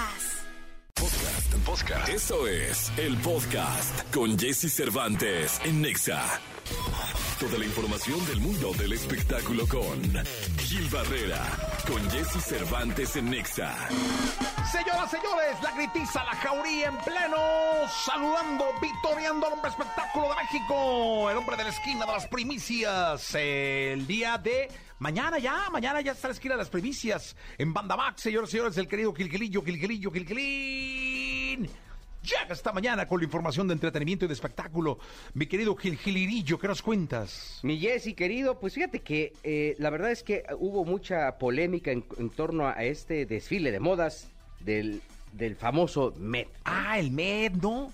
[0.00, 2.08] Podcast, podcast.
[2.08, 6.40] Eso es el podcast con Jesse Cervantes en Nexa.
[7.38, 10.00] Toda la información del mundo del espectáculo con
[10.58, 11.42] Gil Barrera,
[11.86, 13.74] con Jesse Cervantes en Nexa.
[14.72, 17.36] Señoras, señores, la gritiza, la jauría en pleno,
[18.04, 23.34] saludando, victoriando al hombre espectáculo de México, el hombre de la esquina de las primicias,
[23.34, 28.22] el día de mañana ya, mañana ya está la esquina las primicias en Banda Max,
[28.22, 31.68] señoras y señores, el querido Quilquilillo, Quilquilillo, Quilquilín.
[32.22, 34.98] Llega esta mañana con la información de entretenimiento y de espectáculo.
[35.32, 37.60] Mi querido Gil Gilirillo, ¿qué nos cuentas?
[37.62, 42.04] Mi Jessy, querido, pues fíjate que eh, la verdad es que hubo mucha polémica en,
[42.18, 44.28] en torno a este desfile de modas
[44.60, 45.00] del,
[45.32, 47.90] del famoso Met, Ah, el Med, ¿no?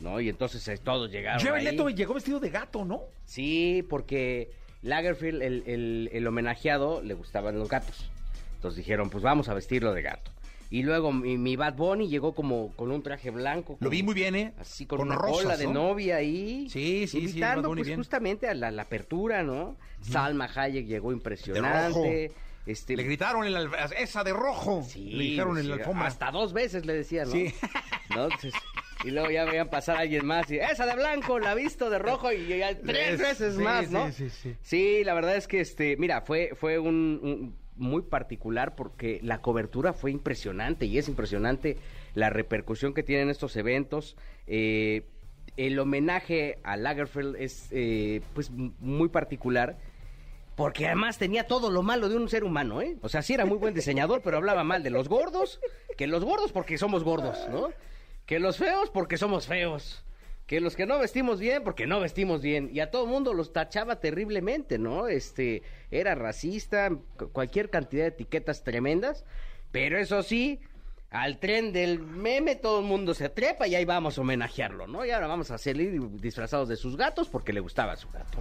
[0.00, 0.20] ¿no?
[0.22, 1.64] Y entonces eh, todos llegaron ahí.
[1.64, 3.02] Leto llegó vestido de gato, ¿no?
[3.26, 4.50] Sí, porque
[4.86, 8.10] Lagerfield, el, el- el homenajeado, le gustaban los gatos.
[8.54, 10.30] Entonces dijeron, pues vamos a vestirlo de gato.
[10.68, 13.74] Y luego mi, mi Bad Bunny llegó como con un traje blanco.
[13.74, 14.52] Lo como- vi muy bien, ¿eh?
[14.58, 15.72] Así con, Con una rosas, cola de ¿no?
[15.74, 16.68] novia ahí.
[16.70, 17.98] Sí, sí, sí, Invitando Bunny pues bien.
[18.00, 19.76] justamente a la, la apertura, ¿no?
[20.00, 22.32] Salma Hayek llegó impresionante.
[22.66, 23.62] Este, Le gritaron en la
[23.96, 24.82] esa de rojo.
[24.88, 26.08] Sí, Le dijeron en la sí, alfombra.
[26.08, 27.32] Hasta dos veces le decían, ¿no?
[27.32, 27.54] Sí.
[28.10, 28.24] ¿No?
[28.24, 28.52] Entonces,
[29.04, 31.98] y luego ya veían pasar a alguien más y esa de blanco, la visto de
[31.98, 34.12] rojo y, ya tres Es- veces sí, más, sí, ¿no?
[34.12, 34.56] sí, sí.
[34.62, 39.40] Sí, la verdad es que este, mira, fue, fue un, un muy particular porque la
[39.42, 41.76] cobertura fue impresionante y es impresionante
[42.14, 44.16] la repercusión que tienen estos eventos.
[44.46, 45.04] Eh,
[45.56, 49.76] el homenaje a Lagerfeld es eh, pues muy particular.
[50.54, 52.96] Porque además tenía todo lo malo de un ser humano, ¿eh?
[53.02, 55.60] O sea, sí era muy buen diseñador, pero hablaba mal de los gordos,
[55.98, 57.68] que los gordos porque somos gordos, ¿no?
[58.26, 60.02] Que los feos porque somos feos.
[60.46, 62.70] Que los que no vestimos bien porque no vestimos bien.
[62.72, 65.08] Y a todo mundo los tachaba terriblemente, ¿no?
[65.08, 69.24] Este, era racista, cu- cualquier cantidad de etiquetas tremendas.
[69.72, 70.60] Pero eso sí,
[71.10, 75.04] al tren del meme todo el mundo se trepa y ahí vamos a homenajearlo, ¿no?
[75.04, 78.38] Y ahora vamos a salir disfrazados de sus gatos porque le gustaba su gato.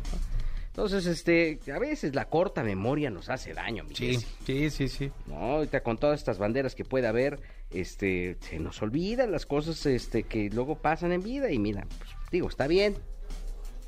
[0.75, 5.09] Entonces, este, a veces la corta memoria nos hace daño, mi Sí, sí, sí, sí.
[5.25, 7.39] No, ahorita con todas estas banderas que puede haber,
[7.71, 12.09] este, se nos olvidan las cosas, este, que luego pasan en vida y mira, pues,
[12.29, 12.93] digo, está bien,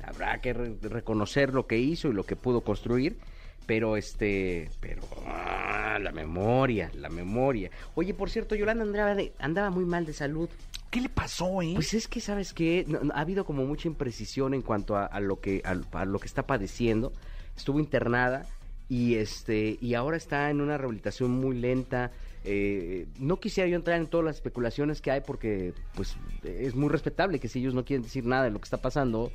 [0.02, 3.18] habrá que re- reconocer lo que hizo y lo que pudo construir,
[3.68, 7.70] pero este, pero ah, la memoria, la memoria.
[7.96, 10.48] Oye, por cierto, Yolanda andaba, de- andaba muy mal de salud.
[10.90, 11.72] ¿Qué le pasó, eh?
[11.74, 12.86] Pues es que, ¿sabes qué?
[12.88, 16.04] No- no, ha habido como mucha imprecisión en cuanto a, a lo que, a, a
[16.06, 17.12] lo que está padeciendo.
[17.58, 18.46] Estuvo internada
[18.88, 22.10] y, este, y ahora está en una rehabilitación muy lenta.
[22.46, 26.88] Eh, no quisiera yo entrar en todas las especulaciones que hay porque pues es muy
[26.88, 29.30] respetable que si ellos no quieren decir nada de lo que está pasando,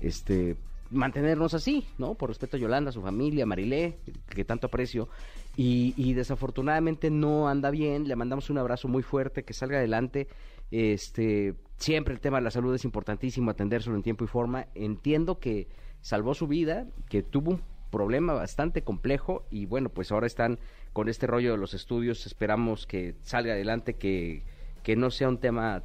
[0.00, 0.56] este
[0.90, 2.14] mantenernos así, ¿no?
[2.14, 3.98] Por respeto a Yolanda, a su familia, a Marilé,
[4.28, 5.08] que tanto aprecio.
[5.56, 8.08] Y, desafortunadamente no anda bien.
[8.08, 10.28] Le mandamos un abrazo muy fuerte, que salga adelante.
[10.70, 14.66] Este, siempre el tema de la salud es importantísimo, atendérselo en tiempo y forma.
[14.74, 15.68] Entiendo que
[16.02, 20.58] salvó su vida, que tuvo un problema bastante complejo y bueno, pues ahora están
[20.92, 22.26] con este rollo de los estudios.
[22.26, 24.42] Esperamos que salga adelante, que,
[24.82, 25.82] que no sea un tema,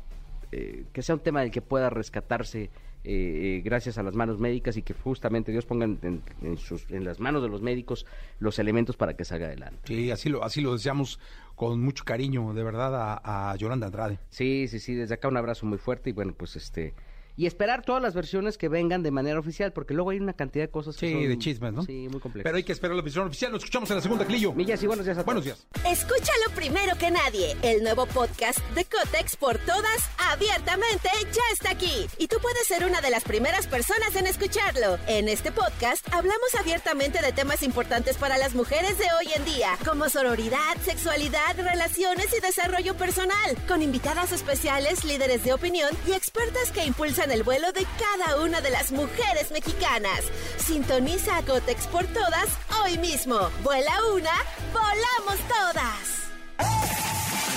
[0.51, 2.69] eh, que sea un tema del que pueda rescatarse
[3.03, 6.57] eh, eh, gracias a las manos médicas y que justamente Dios ponga en, en- en
[6.57, 8.05] sus, en las manos de los médicos
[8.39, 9.79] los elementos para que salga adelante.
[9.85, 11.19] Sí, así lo, así lo deseamos
[11.55, 14.19] con mucho cariño, de verdad, a, a Yolanda Andrade.
[14.29, 16.93] Sí, sí, sí, desde acá un abrazo muy fuerte y bueno, pues este...
[17.37, 20.65] Y esperar todas las versiones que vengan de manera oficial, porque luego hay una cantidad
[20.65, 21.83] de cosas que Sí, son- de chismes, ¿no?
[21.83, 22.43] Sí, muy complejas.
[22.43, 23.51] Pero hay que esperar la versión oficial.
[23.51, 24.53] Nos escuchamos en la segunda, Clillo.
[24.53, 25.57] Millas y buenos días a Buenos todos.
[25.83, 25.99] días.
[25.99, 27.55] Escúchalo primero que nadie.
[27.61, 32.07] El nuevo podcast de Cotex por todas, abiertamente, ya está aquí.
[32.17, 34.97] Y tú puedes ser una de las primeras personas en escucharlo.
[35.07, 39.77] En este podcast hablamos abiertamente de temas importantes para las mujeres de hoy en día,
[39.85, 46.71] como sororidad, sexualidad, relaciones y desarrollo personal, con invitadas especiales, líderes de opinión y expertas
[46.71, 50.21] que impulsan el vuelo de cada una de las mujeres mexicanas.
[50.57, 52.47] Sintoniza a Cotex por todas
[52.83, 53.51] hoy mismo.
[53.63, 54.31] Vuela una,
[54.73, 56.21] volamos todas.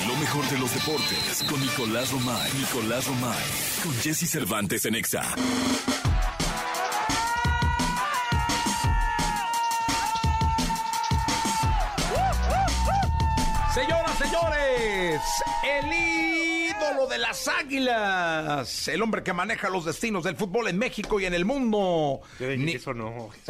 [0.07, 2.53] Lo mejor de los deportes con Nicolás Romay.
[2.59, 3.45] Nicolás Romay.
[3.83, 5.23] Con Jesse Cervantes en Exa.
[13.73, 15.21] Señoras, señores, señores,
[15.65, 15.93] el
[16.91, 21.27] ídolo de las águilas, el hombre que maneja los destinos del fútbol en México y
[21.27, 22.21] en el mundo.
[22.41, 23.31] Ni- Eso no.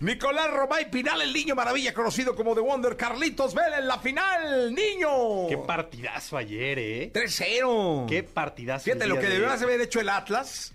[0.00, 4.74] Nicolás Romay Pinal, el niño maravilla conocido como The Wonder, Carlitos Vela en la final,
[4.74, 5.46] niño.
[5.48, 7.12] Qué partidazo ayer, ¿eh?
[7.12, 8.06] 3-0.
[8.08, 8.84] Qué partidazo.
[8.84, 10.72] Fíjate, lo que de- debió haber hecho el Atlas,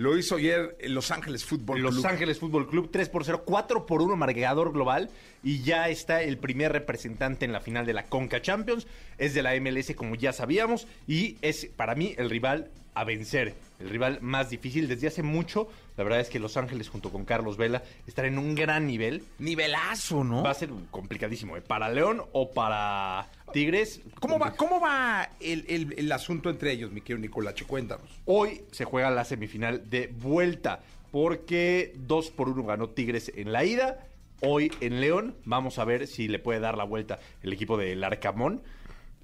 [0.00, 2.06] lo hizo ayer en Los Ángeles Fútbol Los Club.
[2.06, 5.10] Ángeles Fútbol Club 3 por 0, 4 por 1 marcador global
[5.42, 8.86] y ya está el primer representante en la final de la Conca Champions.
[9.18, 13.54] Es de la MLS como ya sabíamos y es para mí el rival a vencer,
[13.78, 15.68] el rival más difícil desde hace mucho.
[16.00, 19.22] La verdad es que Los Ángeles junto con Carlos Vela están en un gran nivel.
[19.38, 20.42] Nivelazo, ¿no?
[20.42, 21.60] Va a ser complicadísimo, ¿eh?
[21.60, 24.00] Para León o para Tigres.
[24.18, 27.66] ¿Cómo va, cómo va el, el- el asunto entre ellos, mi querido Nicolache?
[27.66, 28.08] Cuéntanos.
[28.24, 30.80] Hoy se juega la semifinal de vuelta
[31.12, 34.06] porque 2 por 1 ganó Tigres en la ida.
[34.40, 38.02] Hoy en León vamos a ver si le puede dar la vuelta el equipo del
[38.02, 38.62] Arcamón.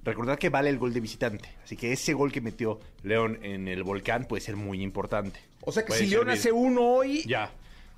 [0.07, 3.69] Recordad que vale el gol de visitante, así que ese gol que metió León en
[3.69, 5.41] el volcán puede ser muy importante.
[5.63, 7.51] O sea que Puede si León hace uno hoy, Ya.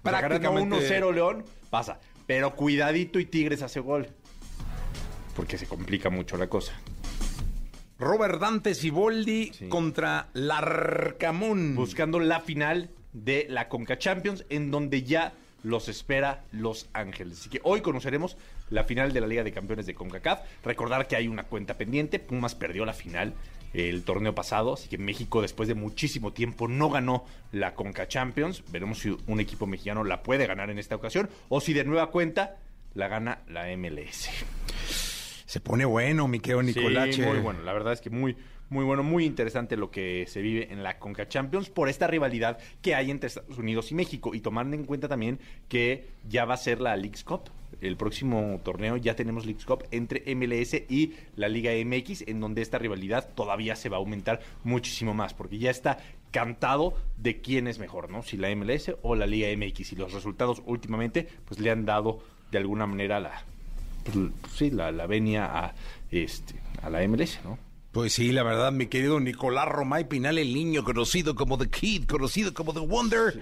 [0.03, 2.01] Prácticamente- Prácticamente 1-0 León, pasa.
[2.27, 4.09] Pero cuidadito y Tigres hace gol.
[5.37, 6.73] Porque se complica mucho la cosa.
[7.99, 9.69] Robert Dante Siboldi Sí.
[9.69, 11.75] contra Larcamón.
[11.75, 15.33] buscando la final de la Conca Champions, en donde ya
[15.65, 17.41] los espera Los Ángeles.
[17.41, 18.37] Así que hoy conoceremos
[18.71, 20.41] la final de la Liga de Campeones de CONCACAF.
[20.65, 22.19] Recordar que hay una cuenta pendiente.
[22.19, 23.35] Pumas perdió la final
[23.75, 28.63] el torneo pasado, así que México después de muchísimo tiempo no ganó la Conca Champions.
[28.71, 32.11] Veremos si un equipo mexicano la puede ganar en esta ocasión o si de nueva
[32.11, 32.57] cuenta
[32.95, 34.31] la gana la MLS.
[35.47, 37.13] Se pone bueno, mi querido Nicolache.
[37.13, 37.63] Sí, muy bueno.
[37.63, 38.37] La verdad es que muy,
[38.69, 42.59] muy bueno, muy interesante lo que se vive en la Conca Champions por esta rivalidad
[42.83, 44.35] que hay entre Estados Unidos y México.
[44.35, 47.51] Y tomando en cuenta también que ya va a ser la Leagues Cup.
[47.81, 52.63] El próximo torneo ya tenemos Leagues Cup entre MLS y la Liga MX, en donde
[52.63, 55.99] esta rivalidad todavía se va a aumentar muchísimo más, porque ya está
[56.31, 58.23] cantado de quién es mejor, ¿no?
[58.23, 59.93] Si la MLS o la Liga MX.
[59.93, 62.21] Y los resultados últimamente, pues le han dado
[62.51, 63.45] de alguna manera la,
[64.05, 64.17] pues,
[64.55, 65.75] sí, la, la venia a,
[66.11, 67.59] este, a la MLS, ¿no?
[67.93, 72.05] Pues sí, la verdad, mi querido Nicolás Romay Pinal, el niño conocido como The Kid,
[72.05, 73.41] conocido como The Wonder.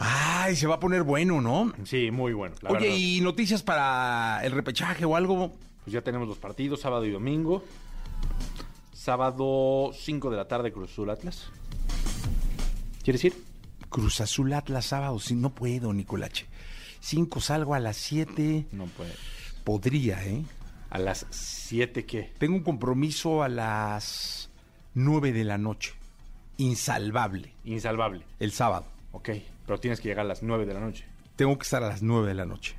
[0.00, 1.72] Ay, se va a poner bueno, ¿no?
[1.84, 2.54] Sí, muy bueno.
[2.62, 2.96] la Oye, verdad.
[2.96, 5.52] ¿y noticias para el repechaje o algo?
[5.84, 7.64] Pues ya tenemos los partidos, sábado y domingo.
[8.92, 11.50] Sábado 5 de la tarde, Cruz Azul Atlas.
[13.02, 13.34] ¿Quieres ir?
[13.88, 16.46] Cruz Azul Atlas sábado, sí, no puedo, Nicolache.
[17.00, 18.66] Cinco salgo a las siete.
[18.72, 19.14] No puede.
[19.64, 20.44] Podría, ¿eh?
[20.90, 22.32] ¿A las 7 qué?
[22.38, 24.50] Tengo un compromiso a las
[24.94, 25.92] nueve de la noche.
[26.56, 27.52] Insalvable.
[27.64, 28.24] Insalvable.
[28.40, 28.86] El sábado.
[29.12, 29.30] Ok,
[29.68, 31.04] pero tienes que llegar a las 9 de la noche.
[31.36, 32.74] Tengo que estar a las nueve de la noche.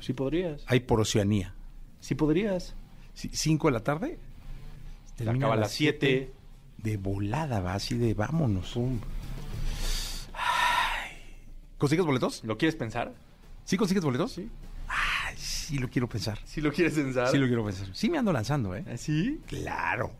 [0.00, 0.64] Sí podrías.
[0.66, 1.54] Hay por Oceanía.
[2.00, 2.74] Sí podrías.
[3.14, 4.18] Sí, ¿Cinco de la tarde?
[5.16, 6.32] Termina acaba a las siete.
[6.76, 8.76] De volada, va así de vámonos.
[10.34, 11.12] Ay.
[11.78, 12.44] ¿Consigues boletos?
[12.44, 13.14] ¿Lo quieres pensar?
[13.64, 14.32] ¿Sí consigues boletos?
[14.32, 14.50] Sí.
[14.88, 16.38] Ay, sí lo quiero pensar.
[16.44, 17.30] Sí lo quieres pensar.
[17.30, 17.88] Sí lo quiero pensar.
[17.94, 18.84] Sí me ando lanzando, ¿eh?
[18.98, 19.40] ¿Sí?
[19.46, 20.12] Claro.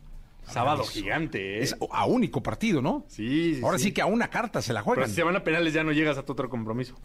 [0.48, 0.92] Sábado Eso.
[0.92, 1.62] gigante, ¿eh?
[1.62, 3.04] Es a único partido, ¿no?
[3.08, 3.92] Sí, sí, Ahora sí.
[3.92, 5.08] que a una carta se la Pero juegan.
[5.10, 6.96] si se van a penales ya no llegas a tu otro compromiso.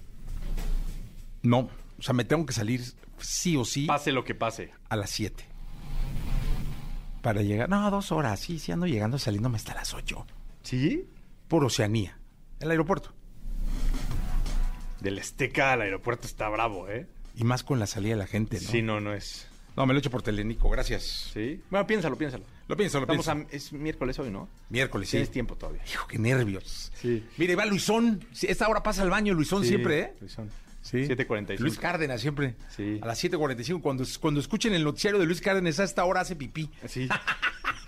[1.41, 1.69] No,
[1.99, 2.81] o sea, me tengo que salir
[3.19, 4.71] sí o sí Pase lo que pase.
[4.89, 5.45] a las 7.
[7.21, 7.69] Para llegar.
[7.69, 8.39] No, dos horas.
[8.39, 10.25] Sí, sí ando llegando, saliéndome hasta las 8.
[10.63, 11.05] ¿Sí?
[11.47, 12.17] Por Oceanía.
[12.59, 13.13] El aeropuerto.
[15.01, 17.07] Del Azteca al aeropuerto está bravo, ¿eh?
[17.35, 18.69] Y más con la salida de la gente, ¿no?
[18.69, 19.47] Sí, no, no es.
[19.75, 21.31] No, me lo echo por Telenico, gracias.
[21.33, 21.61] ¿Sí?
[21.69, 22.43] Bueno, piénsalo, piénsalo.
[22.67, 23.47] Lo pienso, lo Estamos pienso.
[23.49, 24.47] a- es miércoles hoy, ¿no?
[24.69, 25.11] Miércoles, sí.
[25.17, 25.81] Tienes tiempo todavía.
[25.89, 26.91] Hijo, qué nervios.
[26.95, 27.23] Sí.
[27.37, 28.25] Mire, va Luisón.
[28.41, 30.13] Esta hora pasa al baño, Luisón siempre, ¿eh?
[30.21, 30.49] Luisón.
[30.81, 30.97] Sí.
[31.07, 31.59] 7.45.
[31.59, 32.55] Luis Cárdenas siempre.
[32.75, 32.99] Sí.
[33.01, 33.81] A las 7.45.
[33.81, 36.69] Cuando, cuando escuchen el noticiario de Luis Cárdenas, a esta hora hace pipí.
[36.87, 37.07] Sí.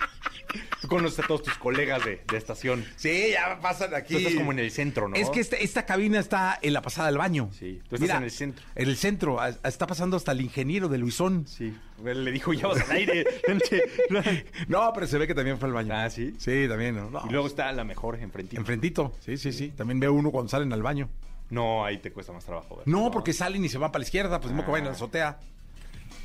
[0.81, 2.85] Tú conoces a todos tus colegas de, de estación.
[2.95, 4.13] Sí, ya pasan aquí.
[4.13, 5.15] Tú estás como en el centro, ¿no?
[5.15, 7.50] Es que este- esta cabina está en la pasada del baño.
[7.57, 8.65] Sí, tú estás en el centro.
[8.75, 9.39] En el centro.
[9.41, 11.47] a- Está pasando hasta el ingeniero de Luisón.
[11.47, 11.75] Sí.
[12.03, 13.25] Le dijo, ya vas al aire.
[14.67, 15.93] No, pero se ve que también fue al baño.
[15.93, 16.33] Ah, ¿sí?
[16.38, 16.95] Sí, también.
[16.95, 17.09] ¿no?
[17.09, 18.59] No, y luego está la mejor enfrentito.
[18.59, 19.13] Enfrentito.
[19.21, 19.69] Sí, sí, sí.
[19.69, 21.09] También veo uno cuando salen al baño.
[21.50, 22.77] No, ahí te cuesta más trabajo.
[22.77, 22.88] ver.
[22.88, 24.39] No, porque salen y se van para la izquierda.
[24.39, 25.39] Pues no que vayan a la azotea.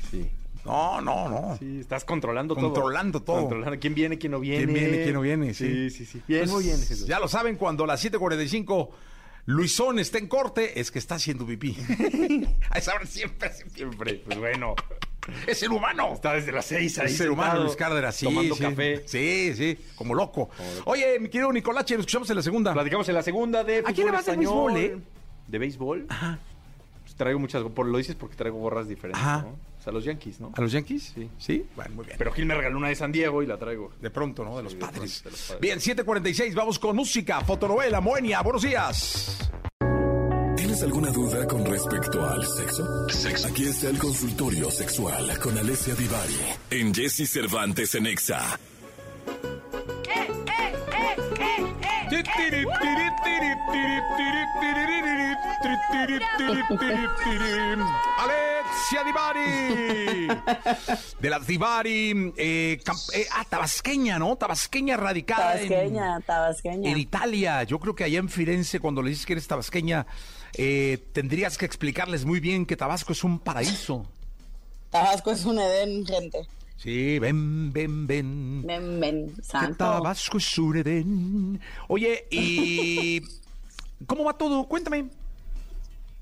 [0.09, 0.29] Sí.
[0.65, 1.57] No, no, no.
[1.57, 2.65] Sí, estás controlando todo.
[2.65, 3.41] Controlando todo.
[3.41, 4.65] Controlando quién viene, quién no viene.
[4.65, 5.53] ¿Quién viene, quién no viene?
[5.53, 6.21] Sí, Sí, sí, sí.
[6.27, 7.07] Bien, Pues, muy bien, Jesús.
[7.07, 8.89] Ya lo saben, cuando a las 7.45
[9.45, 11.75] Luisón está en corte, es que está haciendo pipí.
[12.69, 13.51] a esa hora siempre.
[13.73, 14.75] Siempre, pues bueno.
[15.47, 16.13] Es el humano.
[16.13, 18.61] Está desde las seis ahí Es el humano Luis Cárdenas, sí, Tomando sí.
[18.61, 19.03] café.
[19.07, 20.49] Sí, sí, como loco.
[20.85, 22.73] Oye, mi querido Nicolache, nos escuchamos en la segunda.
[22.73, 24.97] Platicamos en la segunda de ¿A quién le vas de béisbol, eh?
[25.47, 26.05] ¿De béisbol?
[26.09, 26.39] Ajá.
[27.03, 27.63] Pues traigo muchas...
[27.63, 29.43] Por, lo dices porque traigo gorras diferentes, Ajá.
[29.43, 29.55] ¿no?
[29.87, 30.51] A los Yankees, ¿no?
[30.55, 31.11] ¿A los Yankees?
[31.15, 31.29] Sí.
[31.37, 31.65] ¿Sí?
[31.75, 32.17] Bueno, muy bien.
[32.17, 33.91] Pero Gil me regaló una de San Diego y la traigo.
[34.01, 34.57] De pronto, ¿no?
[34.57, 35.21] De los Sí, padres.
[35.21, 35.61] pronto, de los padres.
[35.61, 38.41] Bien, 7.46, vamos con música, fotonovela, Moenia.
[38.41, 39.37] Buenos días.
[40.55, 43.09] ¿Tienes alguna duda con respecto al sexo?
[43.09, 43.47] Sexo.
[43.47, 46.37] Aquí está el consultorio sexual con Alessia Divari
[46.69, 48.59] en Jesse Cervantes en Exa.
[58.71, 60.27] Alexia Divari.
[61.19, 62.33] De la Divari.
[62.37, 62.79] eh,
[63.13, 64.35] eh, ah, tabasqueña, ¿no?
[64.37, 66.89] Tabasqueña radicada en- Tabasqueña, tabasqueña.
[66.91, 67.63] En, Italia.
[67.63, 70.05] Yo creo que allá en Firenze, cuando le dices que eres tabasqueña,
[70.57, 74.05] eh, tendrías que explicarles muy bien que Tabasco es un paraíso.
[74.89, 76.47] Tabasco es un Edén, gente.
[76.77, 78.63] Sí, ven, ven, ven.
[78.65, 79.77] Ven, ven, Que santo.
[79.77, 81.61] Tabasco es un Edén.
[81.89, 83.21] Oye, y...
[84.07, 84.63] ¿Cómo va todo?
[84.67, 85.03] Cuéntame.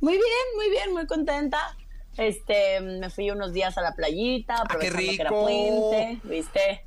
[0.02, 1.78] Muy bien, muy bien, muy contenta.
[2.20, 5.42] Este, me fui unos días a la playita, Ah, qué aprovechando que era rico.
[5.46, 6.86] puente, ¿viste?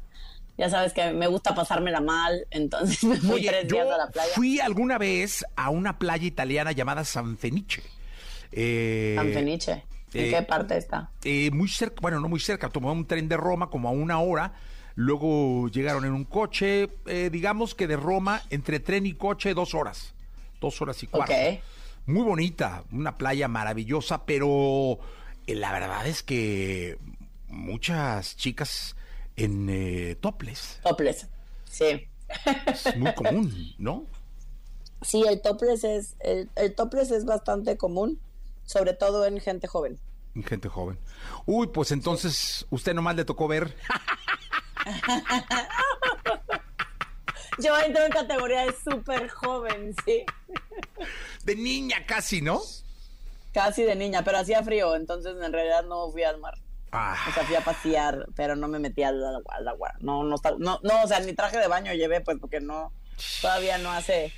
[0.59, 3.97] Ya sabes que me gusta pasármela mal, entonces me fui Oye, tres yo días a
[3.97, 4.33] la playa.
[4.35, 7.83] fui alguna vez a una playa italiana llamada San Fenice.
[8.53, 9.73] Eh, San Fenice.
[10.15, 11.11] ¿En eh, qué parte está?
[11.25, 14.21] eh, muy cerca, bueno, no muy cerca, tomamos un tren de Roma como a una
[14.21, 14.53] hora.
[14.95, 19.73] Luego llegaron en un coche, eh, digamos que de Roma, entre tren y coche, dos
[19.75, 20.12] horas.
[20.61, 21.33] Dos horas y cuarto.
[21.33, 21.61] Ok.
[22.05, 24.99] Muy bonita, una playa maravillosa, pero
[25.47, 26.99] la verdad es que
[27.49, 28.97] muchas chicas
[29.37, 30.81] en eh, toples.
[30.83, 31.29] Topless.
[31.69, 32.09] Sí.
[32.67, 34.07] Es muy común, ¿no?
[35.03, 38.21] Sí, el topless es, el, el topless es bastante común,
[38.65, 39.99] sobre todo en gente joven.
[40.35, 40.99] En Gente joven.
[41.45, 43.77] Uy, pues entonces usted nomás le tocó ver.
[47.59, 50.25] Yo entro en categoría de súper joven, sí.
[51.45, 52.63] De niña casi, ¿no?
[53.52, 56.54] Casi de niña, pero hacía frío, entonces en realidad no fui al mar.
[56.90, 59.54] Ah, O sea, fui a pasear, pero no me metí al agua.
[59.56, 59.92] al agua.
[60.00, 62.92] No, no, no, no, o sea, ni traje de baño llevé, pues, porque no,
[63.40, 64.32] todavía no hace,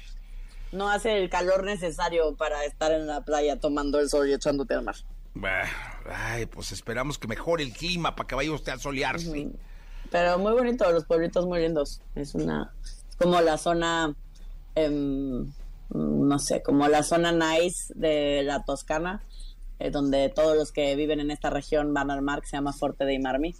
[0.72, 4.74] no hace el calor necesario para estar en la playa tomando el sol y echándote
[4.74, 4.94] al mar.
[5.34, 5.64] bah,
[6.08, 9.50] ay, pues esperamos que mejore el clima para que vaya usted a solearse.
[10.10, 12.02] Pero muy bonito, los pueblitos muy lindos.
[12.14, 12.72] Es una,
[13.18, 14.14] como la zona,
[14.76, 15.52] em,
[15.90, 19.22] no sé, como la zona nice de la Toscana,
[19.78, 22.72] eh, donde todos los que viven en esta región van al mar, que se llama
[22.72, 23.54] Forte de Marmi.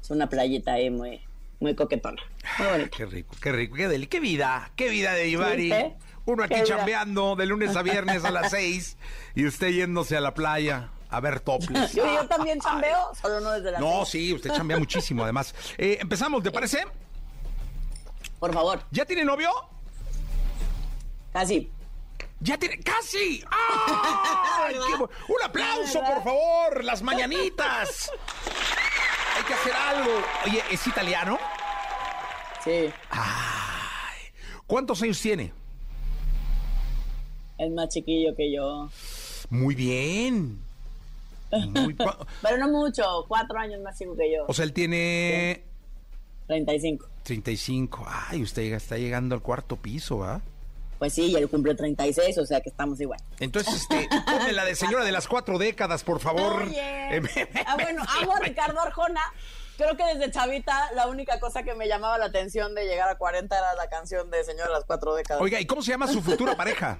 [0.00, 1.20] Es una playita ahí muy,
[1.60, 2.22] muy coquetona.
[2.58, 2.88] Muy.
[2.90, 5.68] Qué rico, qué rico, qué deli, qué vida, qué vida de Ivari.
[5.68, 5.96] Sí, ¿eh?
[6.26, 8.96] Uno aquí chambeando de lunes a viernes a las seis
[9.34, 11.92] y usted yéndose a la playa a ver toples.
[11.92, 15.54] Yo, yo también chambeo, solo no desde la No, sí, usted chambea muchísimo además.
[15.78, 16.84] Eh, empezamos, ¿te parece?
[18.38, 19.50] Por favor, ¿Ya tiene novio?
[21.34, 21.70] Casi.
[22.40, 22.78] ¡Ya tiene!
[22.80, 23.42] ¡Casi!
[23.50, 26.84] ¡Ay, qué ¡Un aplauso, por favor!
[26.84, 28.10] ¡Las mañanitas!
[29.36, 30.10] Hay que hacer algo.
[30.46, 31.38] Oye, ¿es italiano?
[32.64, 32.90] Sí,
[34.66, 35.52] ¿Cuántos años tiene?
[37.58, 38.88] es más chiquillo que yo.
[39.50, 40.60] Muy bien.
[41.50, 41.94] Muy
[42.42, 44.44] Pero no mucho, cuatro años más chico que yo.
[44.48, 45.64] o sea, él tiene
[46.46, 47.06] 35.
[47.22, 48.06] 35.
[48.08, 50.40] Ay, usted ya está llegando al cuarto piso, ¿va?
[50.98, 53.20] Pues sí, y él cumple 36, o sea que estamos igual.
[53.40, 56.62] Entonces, este, ponme la de señora de las cuatro décadas, por favor.
[56.62, 57.20] Oye.
[57.66, 59.20] Ah, bueno, amo a Ricardo Arjona.
[59.76, 63.16] Creo que desde chavita la única cosa que me llamaba la atención de llegar a
[63.18, 65.42] 40 era la canción de Señor de las Cuatro Décadas.
[65.42, 66.98] Oiga, ¿y cómo se llama su futura pareja?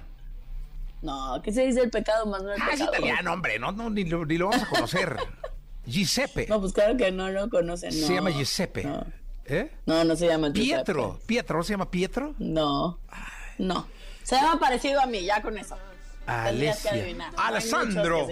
[1.01, 3.89] No, ¿qué se dice el pecado más no el Ah, es italiano, hombre, no, no,
[3.89, 5.15] ni lo, ni lo vamos a conocer.
[5.85, 6.47] Giuseppe.
[6.47, 7.91] No, pues claro que no lo conocen.
[7.91, 8.15] se no.
[8.15, 8.83] llama Giuseppe.
[8.85, 9.05] No,
[9.45, 9.71] ¿Eh?
[9.85, 10.63] no, no se llama Giuseppe.
[10.83, 11.19] Pietro.
[11.27, 12.33] Pietro, ¿no se llama Pietro?
[12.39, 12.99] No,
[13.57, 13.87] no.
[14.23, 15.77] Se llama parecido a mí, ya con eso.
[16.25, 17.33] Tendrías que adivinar.
[17.37, 18.27] Alessandro.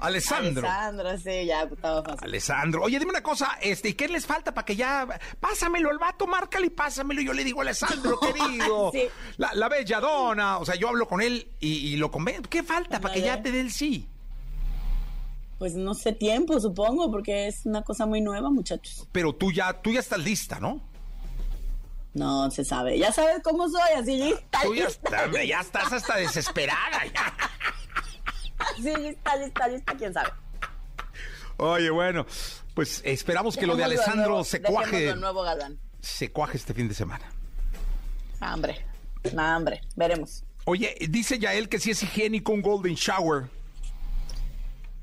[0.00, 0.68] Alessandro.
[0.68, 2.24] Alessandro, sí, ya estaba fácil.
[2.28, 2.82] Alessandro.
[2.82, 5.06] Oye, dime una cosa, este, ¿y qué les falta para que ya...
[5.40, 7.22] Pásamelo, el vato, márcale y pásamelo.
[7.22, 8.90] Yo le digo, Alessandro, querido.
[8.92, 9.04] Sí.
[9.38, 10.58] La, la bella dona.
[10.58, 12.50] O sea, yo hablo con él y, y lo convenzo.
[12.50, 14.06] ¿Qué falta para que ya te dé el sí?
[15.58, 19.08] Pues no sé tiempo, supongo, porque es una cosa muy nueva, muchachos.
[19.12, 20.80] Pero tú ya, tú ya estás lista, ¿no?
[22.14, 22.96] No se sabe.
[22.98, 25.08] Ya sabes cómo soy, así lista, Tú ya, lista.
[25.08, 27.04] está- hombre, ya estás hasta desesperada.
[27.12, 27.34] ya.
[28.76, 30.30] Sí, lista, lista, lista, quién sabe.
[31.56, 32.24] Oye, bueno,
[32.74, 35.78] pues esperamos que lo de Alessandro nuevo- se cuaje, nuevo galán.
[36.00, 37.24] se cuaje este fin de semana.
[38.40, 38.84] Ah, hombre,
[39.32, 40.44] nah, hombre, veremos.
[40.66, 43.48] Oye, dice Yael que sí es higiénico un golden shower.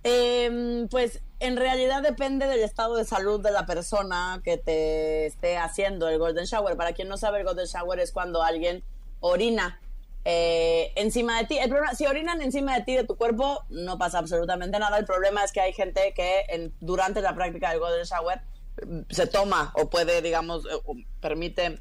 [0.03, 5.57] Em, pues en realidad depende del estado de salud de la persona que te esté
[5.57, 6.75] haciendo el golden shower.
[6.77, 8.83] Para quien no sabe, el golden shower es cuando alguien
[9.19, 9.79] orina
[10.24, 11.57] eh, encima de ti.
[11.57, 14.98] El problema, si orinan encima de ti, de tu cuerpo, no pasa absolutamente nada.
[14.98, 18.41] El problema es que hay gente que en- durante la práctica del Golden Shower
[18.86, 21.79] mm, se toma o puede, digamos, eh, permite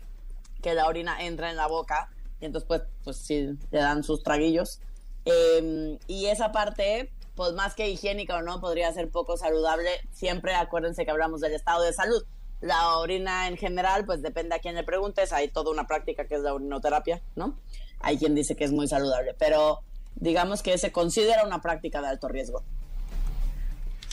[0.62, 4.22] que la orina entre en la boca y entonces pues, pues sí, le dan sus
[4.22, 4.80] traguillos.
[5.26, 9.88] Eh, y esa parte, pues más que higiénica o no, podría ser poco saludable.
[10.12, 12.22] Siempre acuérdense que hablamos del estado de salud.
[12.60, 15.32] La orina en general, pues depende a quién le preguntes.
[15.32, 17.58] Hay toda una práctica que es la urinoterapia, ¿no?
[18.00, 19.78] Hay quien dice que es muy saludable, pero
[20.16, 22.62] digamos que se considera una práctica de alto riesgo.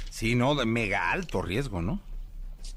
[0.10, 2.00] Sí, no, de mega alto riesgo, ¿no?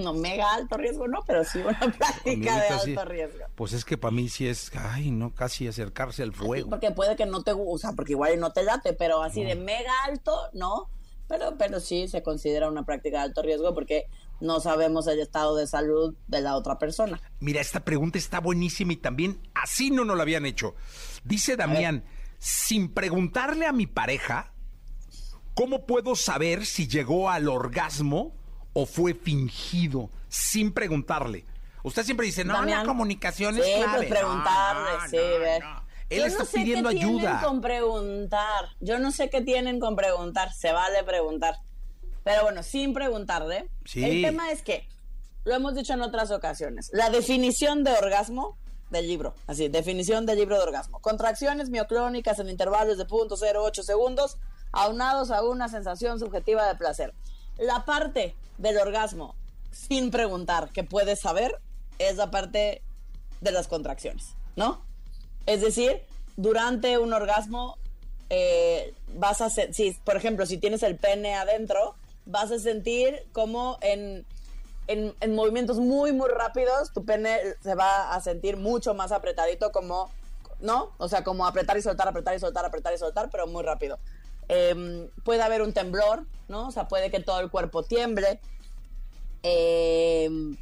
[0.01, 2.97] No mega alto riesgo, no, pero sí una práctica de alto sí.
[3.09, 3.45] riesgo.
[3.55, 6.71] Pues es que para mí sí es, ay, no, casi acercarse al fuego.
[6.71, 9.93] Porque puede que no te gusta, porque igual no te late, pero así de mega
[10.07, 10.89] alto, no.
[11.29, 14.07] Pero, pero sí se considera una práctica de alto riesgo porque
[14.41, 17.21] no sabemos el estado de salud de la otra persona.
[17.39, 20.75] Mira, esta pregunta está buenísima y también así no nos la habían hecho.
[21.25, 22.05] Dice Damián,
[22.39, 24.53] sin preguntarle a mi pareja,
[25.55, 28.40] ¿cómo puedo saber si llegó al orgasmo
[28.73, 30.11] o fue fingido?
[30.29, 31.45] Sin preguntarle.
[31.83, 33.97] Usted siempre dice, no, Damián, la comunicación es sí, clave.
[33.97, 35.17] pues preguntarle, No, sí,
[35.63, 35.91] no, no.
[36.11, 37.41] Él Yo está no sé pidiendo qué tienen ayuda.
[37.43, 38.65] con preguntar.
[38.81, 40.53] Yo no sé qué tienen con preguntar.
[40.53, 41.57] Se vale preguntar.
[42.25, 43.71] Pero bueno, sin preguntarle.
[43.85, 44.05] Sí.
[44.05, 44.89] El tema es que,
[45.45, 48.59] lo hemos dicho en otras ocasiones, la definición de orgasmo
[48.91, 50.99] del libro, así, definición del libro de orgasmo.
[51.01, 54.37] Contracciones mioclónicas en intervalos de 0.08 segundos,
[54.73, 57.15] aunados a una sensación subjetiva de placer.
[57.61, 59.35] La parte del orgasmo,
[59.71, 61.61] sin preguntar, que puedes saber,
[61.99, 62.83] es la parte
[63.41, 64.83] de las contracciones, ¿no?
[65.47, 66.03] Es decir,
[66.37, 67.77] durante un orgasmo
[68.31, 73.27] eh, vas a se- si por ejemplo si tienes el pene adentro vas a sentir
[73.33, 74.25] como en,
[74.87, 79.73] en, en movimientos muy muy rápidos tu pene se va a sentir mucho más apretadito
[79.73, 80.09] como
[80.61, 83.65] no o sea como apretar y soltar apretar y soltar apretar y soltar pero muy
[83.65, 83.99] rápido
[84.53, 88.41] Em, puede haber un temblor no o sea puede que todo el cuerpo tiemble
[89.43, 90.57] Em,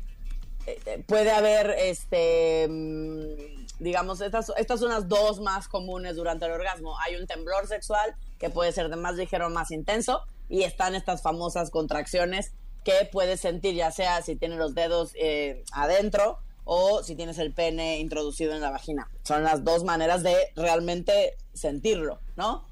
[0.67, 6.53] eh, puede haber, este, mm, digamos, estas, estas son las dos más comunes durante el
[6.53, 6.99] orgasmo.
[7.01, 11.23] Hay un temblor sexual que puede ser de más ligero más intenso y están estas
[11.23, 12.53] famosas contracciones
[12.85, 17.53] que puedes sentir ya sea si tienes los dedos eh, adentro o si tienes el
[17.53, 19.11] pene introducido en la vagina.
[19.25, 22.68] Son las dos maneras de realmente sentirlo, ¿no?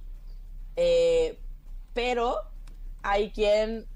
[0.77, 1.41] Eh,
[1.95, 2.37] pero
[3.03, 3.87] hay quien,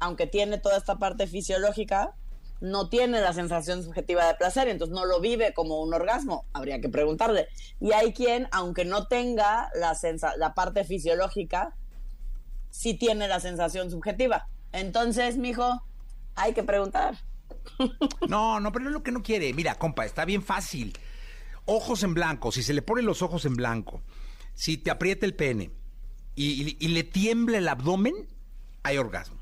[0.00, 2.14] aunque tiene toda esta parte fisiológica,
[2.60, 6.46] no tiene la sensación subjetiva de placer, entonces no lo vive como un orgasmo.
[6.52, 7.48] Habría que preguntarle.
[7.80, 11.74] Y hay quien, aunque no tenga la, sensa- la parte fisiológica,
[12.70, 14.48] sí tiene la sensación subjetiva.
[14.70, 15.82] Entonces, mijo,
[16.36, 17.16] hay que preguntar.
[18.28, 19.52] No, no, pero es lo que no quiere.
[19.52, 20.96] Mira, compa, está bien fácil.
[21.66, 24.02] Ojos en blanco, si se le ponen los ojos en blanco,
[24.54, 25.70] si te aprieta el pene
[26.34, 28.14] y, le tiembla el abdomen,
[28.82, 29.36] hay orgasmo.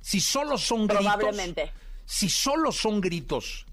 [0.00, 1.04] Si solo son gritos.
[1.04, 1.72] Probablemente.
[2.04, 3.66] Si solo son gritos,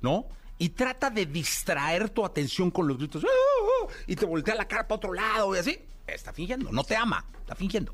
[0.00, 0.26] ¿no?
[0.58, 3.24] Y trata de distraer tu atención con los gritos.
[3.24, 3.92] ¡ah, ah!
[4.06, 5.78] Y te voltea la cara para otro lado y así.
[6.06, 7.92] Está fingiendo, no te ama, está fingiendo.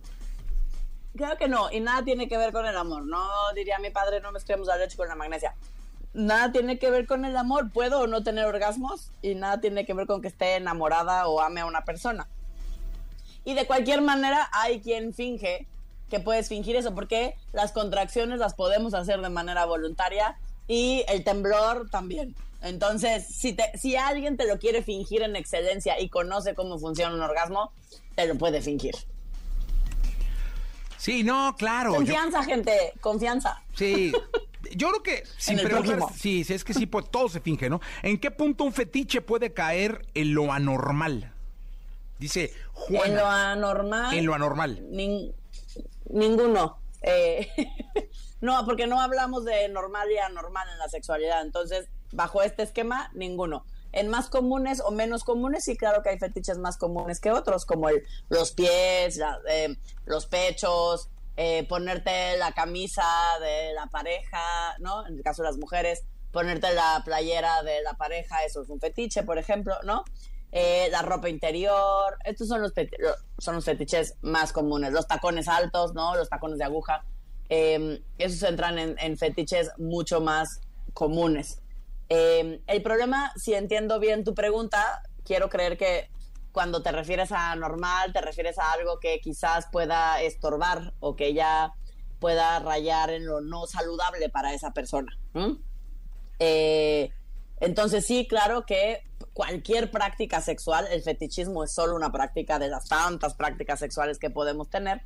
[1.16, 3.04] Claro que no, y nada tiene que ver con el amor.
[3.04, 5.54] No diría mi padre, no mezclemos la leche con la magnesia.
[6.12, 7.70] Nada tiene que ver con el amor.
[7.70, 11.40] Puedo o no tener orgasmos y nada tiene que ver con que esté enamorada o
[11.40, 12.28] ame a una persona.
[13.44, 15.66] Y de cualquier manera hay quien finge
[16.10, 20.36] que puedes fingir eso, porque las contracciones las podemos hacer de manera voluntaria
[20.68, 22.34] y el temblor también.
[22.62, 27.14] Entonces, si, te, si alguien te lo quiere fingir en excelencia y conoce cómo funciona
[27.14, 27.72] un orgasmo,
[28.14, 28.94] te lo puede fingir.
[30.96, 31.90] Sí, no, claro.
[31.90, 33.62] yo- Confianza, gente, confianza.
[33.74, 34.12] Sí.
[34.76, 37.82] Yo creo que sin preguntar, sí, es que sí, pues todo se finge, ¿no?
[38.02, 41.33] ¿En qué punto un fetiche puede caer en lo anormal?
[42.18, 43.06] Dice Juana.
[43.06, 44.14] En lo anormal.
[44.14, 44.80] En lo anormal.
[44.90, 45.34] nin-
[46.10, 46.78] ninguno.
[47.02, 47.48] Eh,
[48.40, 51.42] no, porque no hablamos de normal y anormal en la sexualidad.
[51.42, 53.64] Entonces, bajo este esquema, ninguno.
[53.92, 57.64] En más comunes o menos comunes, sí, claro que hay fetiches más comunes que otros,
[57.64, 63.04] como el, los pies, la- eh, los pechos, eh, ponerte la camisa
[63.40, 65.06] de la pareja, ¿no?
[65.06, 68.80] En el caso de las mujeres, ponerte la playera de la pareja, eso es un
[68.80, 70.04] fetiche, por ejemplo, ¿no?
[70.56, 72.72] Eh, la ropa interior, estos son los,
[73.38, 76.14] son los fetiches más comunes, los tacones altos, ¿no?
[76.14, 77.04] Los tacones de aguja,
[77.48, 80.60] eh, esos entran en, en fetiches mucho más
[80.92, 81.60] comunes.
[82.08, 86.08] Eh, el problema, si entiendo bien tu pregunta, quiero creer que
[86.52, 91.34] cuando te refieres a normal, te refieres a algo que quizás pueda estorbar o que
[91.34, 91.72] ya
[92.20, 95.18] pueda rayar en lo no saludable para esa persona.
[95.34, 95.56] ¿m?
[96.38, 97.10] Eh,
[97.60, 99.02] entonces sí, claro que
[99.34, 104.30] cualquier práctica sexual, el fetichismo es solo una práctica de las tantas prácticas sexuales que
[104.30, 105.02] podemos tener,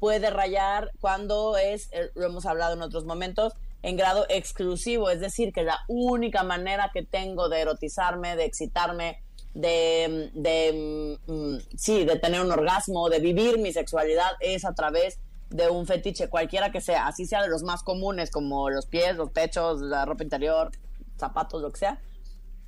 [0.00, 5.20] puede rayar cuando es, eh, lo hemos hablado en otros momentos, en grado exclusivo, es
[5.20, 9.22] decir, que la única manera que tengo de erotizarme, de excitarme,
[9.54, 15.18] de, de mm, sí, de tener un orgasmo, de vivir mi sexualidad es a través
[15.48, 19.16] de un fetiche, cualquiera que sea, así sea de los más comunes como los pies,
[19.16, 20.70] los pechos, la ropa interior,
[21.18, 22.00] zapatos, lo que sea.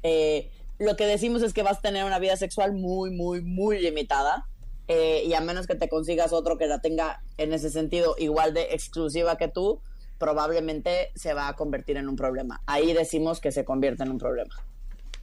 [0.03, 3.81] Eh, lo que decimos es que vas a tener una vida sexual muy, muy, muy
[3.81, 4.47] limitada.
[4.89, 8.53] Eh, y a menos que te consigas otro que la tenga en ese sentido igual
[8.53, 9.81] de exclusiva que tú,
[10.19, 12.61] probablemente se va a convertir en un problema.
[12.67, 14.55] Ahí decimos que se convierte en un problema.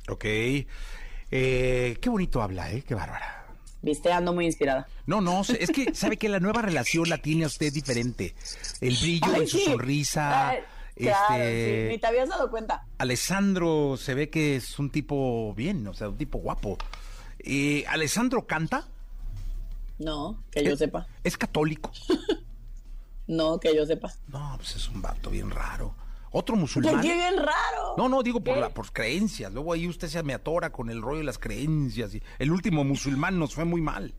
[0.07, 0.25] Ok.
[1.31, 2.83] Eh, qué bonito habla, ¿eh?
[2.87, 3.45] Qué bárbara.
[3.81, 4.87] Viste, ando muy inspirada.
[5.05, 8.35] No, no, es que sabe que la nueva relación la tiene usted diferente.
[8.81, 10.55] El brillo en su sonrisa.
[11.05, 12.85] Claro, este, sí, ni te habías dado cuenta.
[12.97, 16.77] Alessandro se ve que es un tipo bien, o sea, un tipo guapo.
[17.39, 18.87] Eh, ¿Alessandro canta?
[19.97, 21.07] No, que yo sepa.
[21.23, 21.91] ¿Es católico?
[23.27, 24.13] no, que yo sepa.
[24.27, 25.95] No, pues es un vato bien raro.
[26.31, 27.01] Otro musulmán.
[27.01, 27.95] ¡Qué bien raro!
[27.97, 29.51] No, no, digo por, la, por creencias.
[29.51, 32.15] Luego ahí usted se me atora con el rollo de las creencias.
[32.15, 34.13] Y el último musulmán nos fue muy mal.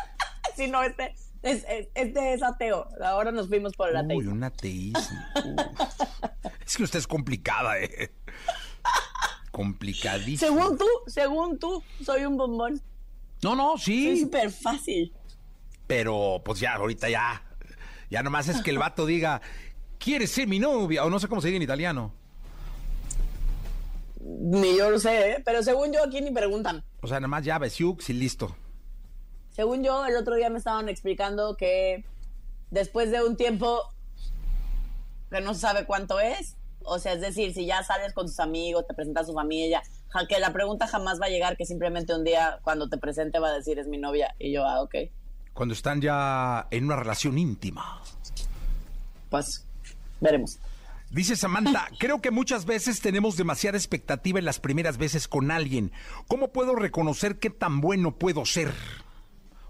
[0.56, 2.88] sí, no, este es, este es ateo.
[3.04, 4.30] Ahora nos fuimos por el ateísmo.
[4.30, 5.18] Uy, un ateísmo.
[6.66, 8.12] es que usted es complicada, ¿eh?
[9.50, 10.52] Complicadísimo.
[10.52, 12.80] Según tú, según tú, soy un bombón.
[13.42, 14.08] No, no, sí.
[14.08, 15.12] Es súper fácil.
[15.86, 17.42] Pero, pues ya, ahorita ya.
[18.10, 19.40] Ya nomás es que el vato diga,
[19.98, 21.04] ¿quieres ser mi novia?
[21.04, 22.12] O no sé cómo se dice en italiano.
[24.20, 25.42] Ni yo lo sé, ¿eh?
[25.44, 26.84] pero según yo aquí ni preguntan.
[27.00, 28.56] O sea, nada más ya Besiux y listo.
[29.56, 32.04] Según yo, el otro día me estaban explicando que
[32.70, 33.80] después de un tiempo
[35.30, 38.38] que no se sabe cuánto es, o sea, es decir, si ya sales con tus
[38.38, 39.82] amigos, te presenta a su familia,
[40.28, 43.48] que la pregunta jamás va a llegar, que simplemente un día cuando te presente va
[43.48, 44.94] a decir es mi novia y yo, ah, ok.
[45.54, 48.02] Cuando están ya en una relación íntima.
[49.30, 49.64] Pues,
[50.20, 50.58] veremos.
[51.10, 55.92] Dice Samantha, creo que muchas veces tenemos demasiada expectativa en las primeras veces con alguien.
[56.28, 58.74] ¿Cómo puedo reconocer qué tan bueno puedo ser?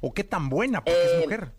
[0.01, 1.53] ¿O qué tan buena porque es Eh, mujer?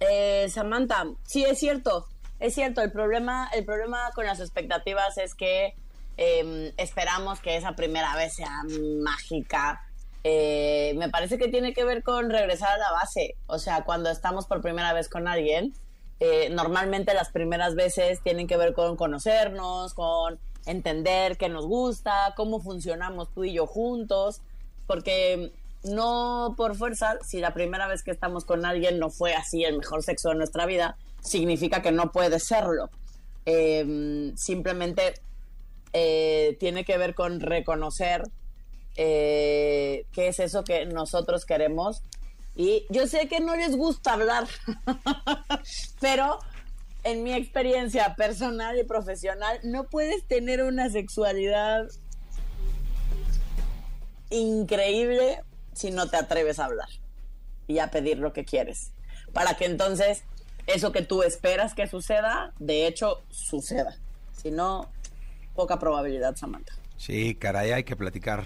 [0.00, 2.06] Eh, Samantha, sí es cierto,
[2.38, 2.80] es cierto.
[2.82, 5.74] El problema, el problema con las expectativas es que
[6.16, 8.62] eh, esperamos que esa primera vez sea
[9.02, 9.82] mágica.
[10.24, 13.36] Eh, me parece que tiene que ver con regresar a la base.
[13.46, 15.72] O sea, cuando estamos por primera vez con alguien,
[16.20, 22.34] eh, normalmente las primeras veces tienen que ver con conocernos, con entender qué nos gusta,
[22.36, 24.42] cómo funcionamos tú y yo juntos,
[24.86, 25.52] porque
[25.84, 29.78] no por fuerza, si la primera vez que estamos con alguien no fue así el
[29.78, 32.90] mejor sexo de nuestra vida, significa que no puede serlo.
[33.46, 35.14] Eh, simplemente
[35.92, 38.22] eh, tiene que ver con reconocer
[38.96, 42.02] eh, qué es eso que nosotros queremos.
[42.56, 44.48] Y yo sé que no les gusta hablar,
[46.00, 46.40] pero
[47.04, 51.86] en mi experiencia personal y profesional, no puedes tener una sexualidad
[54.30, 55.40] increíble
[55.78, 56.88] si no te atreves a hablar
[57.66, 58.90] y a pedir lo que quieres.
[59.32, 60.24] Para que entonces
[60.66, 63.96] eso que tú esperas que suceda, de hecho, suceda.
[64.36, 64.90] Si no,
[65.54, 66.74] poca probabilidad, Samantha.
[66.96, 68.44] Sí, caray, hay que platicar.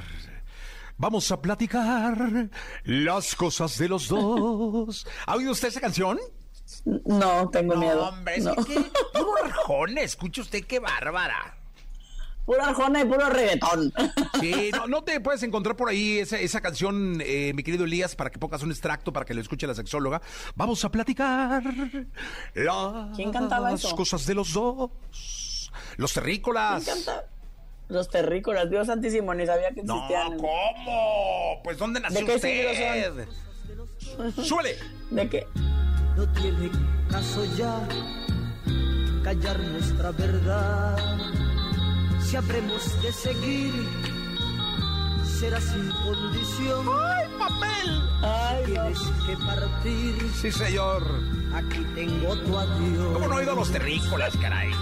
[0.98, 2.16] Vamos a platicar
[2.84, 5.06] las cosas de los dos.
[5.26, 6.20] ¿Ha oído usted esa canción?
[6.84, 8.08] No, tengo miedo.
[8.08, 8.54] hombre, es No.
[8.56, 8.74] que
[9.14, 11.56] puro arjona, escuche usted qué bárbara.
[12.44, 13.92] Puro arjona y puro reggaetón.
[14.40, 18.16] Sí, no, no te puedes encontrar por ahí esa, esa canción, eh, mi querido Elías,
[18.16, 20.20] para que pongas un extracto para que lo escuche la sexóloga.
[20.56, 21.62] Vamos a platicar
[22.54, 23.94] las ¿Quién cantaba eso?
[23.94, 24.90] cosas de los dos.
[25.96, 26.84] Los terrícolas.
[26.84, 27.24] Me encanta.
[27.88, 30.38] Los terrícolas, Dios santísimo, ni sabía que No, existían.
[30.38, 31.60] ¿cómo?
[31.62, 33.28] Pues ¿dónde nació qué usted?
[34.42, 34.76] Súbele.
[35.10, 35.46] ¿De qué?
[36.16, 36.70] No tiene
[37.10, 37.86] caso ya
[39.22, 40.96] callar nuestra verdad.
[42.32, 43.74] Si habremos de seguir,
[45.38, 46.86] será sin condición.
[46.88, 48.02] ¡Ay, papel!
[48.22, 48.84] Ay, no.
[48.84, 50.30] Tienes que partir.
[50.40, 51.04] Sí, señor.
[51.54, 53.12] Aquí tengo tu adiós.
[53.12, 54.70] ¿Cómo no he oído a los terrícolas, caray?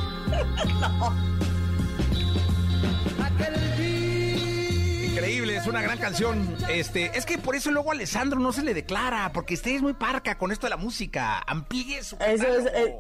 [3.21, 5.07] Aquel día.
[5.07, 6.57] Increíble, es una gran canción.
[6.69, 9.83] Este, es que por eso luego a Alessandro no se le declara, porque usted es
[9.83, 11.43] muy parca con esto de la música.
[11.45, 12.95] Amplíe su Eso es, eh,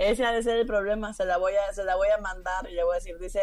[0.00, 1.12] ese ha de ser el problema.
[1.12, 3.40] Se la voy a, se la voy a mandar y le voy a decir, dice,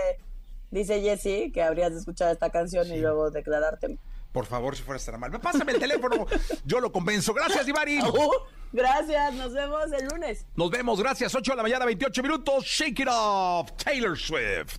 [0.71, 3.99] dice Jessy que habrías de escuchar esta canción y luego declararte.
[4.31, 5.31] Por favor, si fuera tan mal.
[5.39, 6.25] Pásame el teléfono,
[6.65, 7.33] yo lo convenzo.
[7.33, 7.99] Gracias, Divari.
[8.01, 8.31] Uh,
[8.73, 10.45] gracias, nos vemos el lunes.
[10.55, 11.33] Nos vemos, gracias.
[11.33, 12.63] 8 de la mañana, 28 minutos.
[12.65, 14.77] Shake it off, Taylor Swift.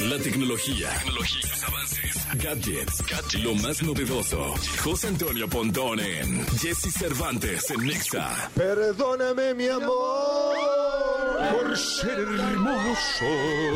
[0.00, 4.54] La tecnología, tecnología, los avances, gadgets, gadgets, lo más novedoso.
[4.82, 8.50] José Antonio Pontón en Jesse Cervantes en Nexa.
[8.54, 11.11] Perdóname, mi amor,
[11.50, 13.24] por ser hermoso.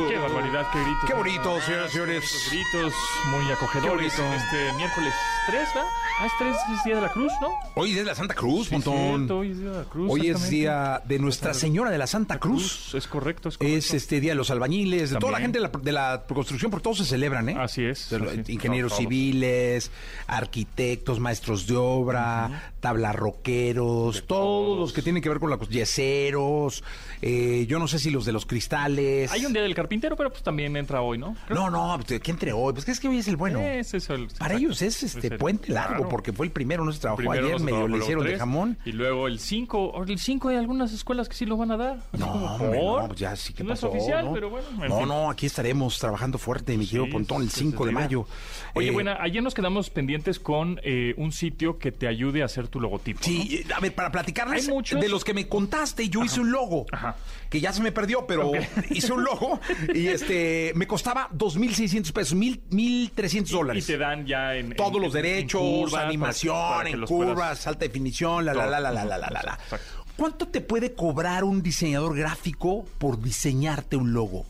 [0.08, 1.04] Qué barbaridad, qué gritos.
[1.06, 2.48] Qué bonito, señoras y señores.
[2.50, 2.92] Gritos
[3.30, 4.44] muy acogedores Qué en bonito.
[4.44, 5.14] este miércoles
[5.48, 5.90] 3, ¿verdad?
[6.18, 7.48] Ah, es 3, es Día de la Cruz, ¿no?
[7.74, 9.16] Hoy es la Santa Cruz, Sí, Pontón.
[9.18, 10.10] cierto, hoy es Día de la Cruz.
[10.12, 12.94] Hoy es día de Nuestra Señora de la Santa Cruz.
[12.94, 13.78] Es correcto, es correcto.
[13.78, 16.70] Es este día de los albañiles, de toda la gente de la, de la construcción,
[16.70, 17.56] por todos se celebran, ¿eh?
[17.58, 19.90] Así es, De los así es, ingenieros civiles,
[20.26, 26.84] arquitectos, maestros de obra, tablarroqueros, todos los que tienen que ver con la yeseros,
[27.22, 29.32] eh, yo no sé si los de los cristales.
[29.32, 31.34] Hay un Día del Carpintero, pero pues también entra hoy, ¿no?
[31.48, 32.72] Creo- No, no, pues, ¿qué entre hoy?
[32.72, 33.58] Pues es que hoy es el bueno.
[33.60, 34.56] Es el- Para exacto.
[34.56, 36.08] ellos es este puente largo, claro.
[36.08, 38.78] porque fue el primero, no se trabajó Primero ayer, medio le hicieron de jamón.
[38.84, 40.04] Y luego el 5.
[40.06, 41.98] El 5 hay algunas escuelas que sí lo van a dar.
[42.12, 44.32] No, hombre, no, pues ya sí que No pasó, es oficial, ¿no?
[44.32, 44.66] pero bueno.
[44.82, 45.08] en no, fin.
[45.08, 48.26] no, aquí estaremos trabajando fuerte, mi querido Sí, Pontón, el esa 5 es de mayo.
[48.74, 52.44] Oye, Eh, bueno, ayer nos quedamos pendientes con eh, un sitio que te ayude a
[52.44, 53.20] hacer tu logotipo.
[53.22, 55.00] Sí, a ver, para platicarles muchos.
[55.00, 57.16] de los que me contaste, yo hice un logo Ajá.
[57.50, 58.52] que ya se me perdió, pero
[58.90, 59.60] hice un logo
[59.94, 63.46] y este me costaba 2.600 pesos, mil- 1.300 ¿no?
[63.46, 63.86] Y dólares.
[63.86, 64.74] te dan ya en.
[64.76, 68.80] Todos en- los en- derechos, animación, que en curvas, puedas- alta definición, la, la, la,
[68.80, 69.58] la, la, la, la, la.
[69.62, 70.04] Exacto.
[70.16, 74.46] ¿Cuánto te puede cobrar un diseñador gráfico por diseñarte un logo?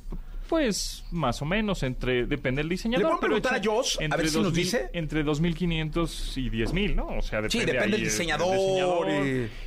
[0.48, 3.14] Pues más o menos, entre depende del diseñador.
[3.14, 4.90] Le pero preguntar echa- a Josh, a entre ver si nos 2000 dice.
[4.92, 7.06] Entre 2.500 y 10.000, ¿no?
[7.08, 7.50] O sea, depende.
[7.50, 9.08] Sí, depende del el- el diseñador, diseñador.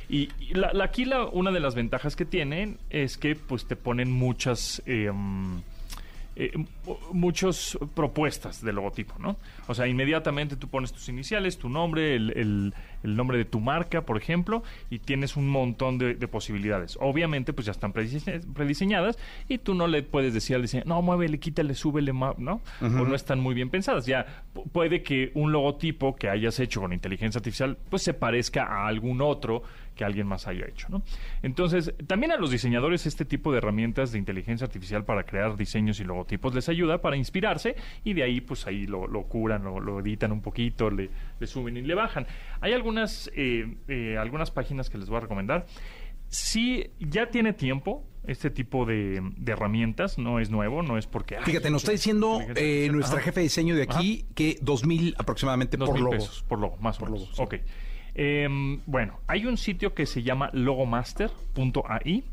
[0.08, 3.66] Y, y la, la- aquí la, una de las ventajas que tienen es que pues
[3.66, 4.82] te ponen muchas...
[4.86, 5.10] eh,
[6.42, 6.52] eh,
[6.86, 9.36] mu- muchas propuestas de logotipo, ¿no?
[9.68, 13.60] O sea, inmediatamente tú pones tus iniciales, tu nombre, el, el- el nombre de tu
[13.60, 16.98] marca, por ejemplo, y tienes un montón de, de posibilidades.
[17.00, 21.00] Obviamente, pues ya están predise- prediseñadas y tú no le puedes decir al diseñador, no,
[21.02, 22.60] muévele, quítale, súbele, ma-", ¿no?
[22.80, 24.04] O no están muy bien pensadas.
[24.06, 28.64] Ya pu- puede que un logotipo que hayas hecho con inteligencia artificial, pues se parezca
[28.66, 29.62] a algún otro
[30.00, 31.02] que alguien más haya hecho, ¿no?
[31.42, 36.00] Entonces, también a los diseñadores este tipo de herramientas de inteligencia artificial para crear diseños
[36.00, 39.78] y logotipos les ayuda para inspirarse y de ahí, pues ahí lo, lo curan, lo,
[39.78, 42.26] lo editan un poquito, le, le suben y le bajan.
[42.62, 45.66] Hay algunas, eh, eh, algunas páginas que les voy a recomendar.
[46.28, 51.36] Si ya tiene tiempo este tipo de, de herramientas, no es nuevo, no es porque...
[51.36, 53.24] ay, Fíjate, nos está diciendo eh, nuestra Ajá.
[53.26, 56.16] jefe de diseño de aquí que 2.000 aproximadamente Dos por mil logo.
[56.16, 57.22] pesos por logo, más o Por menos.
[57.30, 57.42] logo, sí.
[57.42, 57.54] Ok.
[58.14, 62.24] Em, bueno, hay un sitio que se llama logomaster.ai.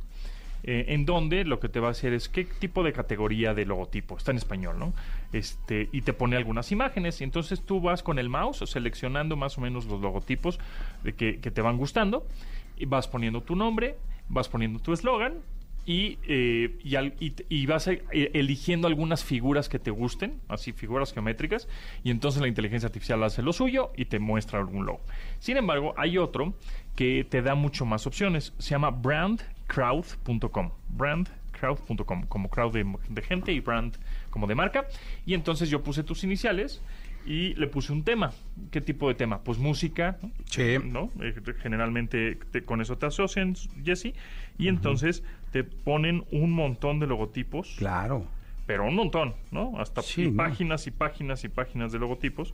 [0.63, 3.65] eh, en donde lo que te va a hacer es qué tipo de categoría de
[3.65, 4.93] logotipo está en español, ¿no?
[5.31, 9.57] Este y te pone algunas imágenes y entonces tú vas con el mouse seleccionando más
[9.57, 10.59] o menos los logotipos
[11.03, 12.25] de que, que te van gustando
[12.75, 13.97] y vas poniendo tu nombre,
[14.29, 15.35] vas poniendo tu eslogan
[15.87, 20.39] y, eh, y, al- y t- y vas eh, eligiendo algunas figuras que te gusten,
[20.49, 21.67] así figuras geométricas,
[22.03, 25.01] y entonces la inteligencia artificial hace lo suyo y te muestra algún logo.
[25.39, 26.53] Sin embargo, hay otro
[26.95, 28.53] que te da mucho más opciones.
[28.59, 30.71] Se llama brandcrowd.com.
[30.89, 33.95] Brandcrowd.com, como crowd de, de gente y brand
[34.29, 34.87] como de marca.
[35.25, 36.81] Y entonces yo puse tus iniciales
[37.25, 38.31] y le puse un tema.
[38.71, 39.43] ¿Qué tipo de tema?
[39.43, 40.31] Pues música, ¿no?
[40.45, 40.77] Sí.
[40.83, 41.09] ¿no?
[41.21, 44.13] Eh, generalmente te- con eso te asocian, Jesse,
[44.57, 48.25] y entonces te ponen un montón de logotipos, Claro.
[48.65, 49.79] pero un montón, ¿no?
[49.79, 50.37] Hasta Sí, y ¿no?
[50.37, 52.53] páginas y páginas y páginas de logotipos,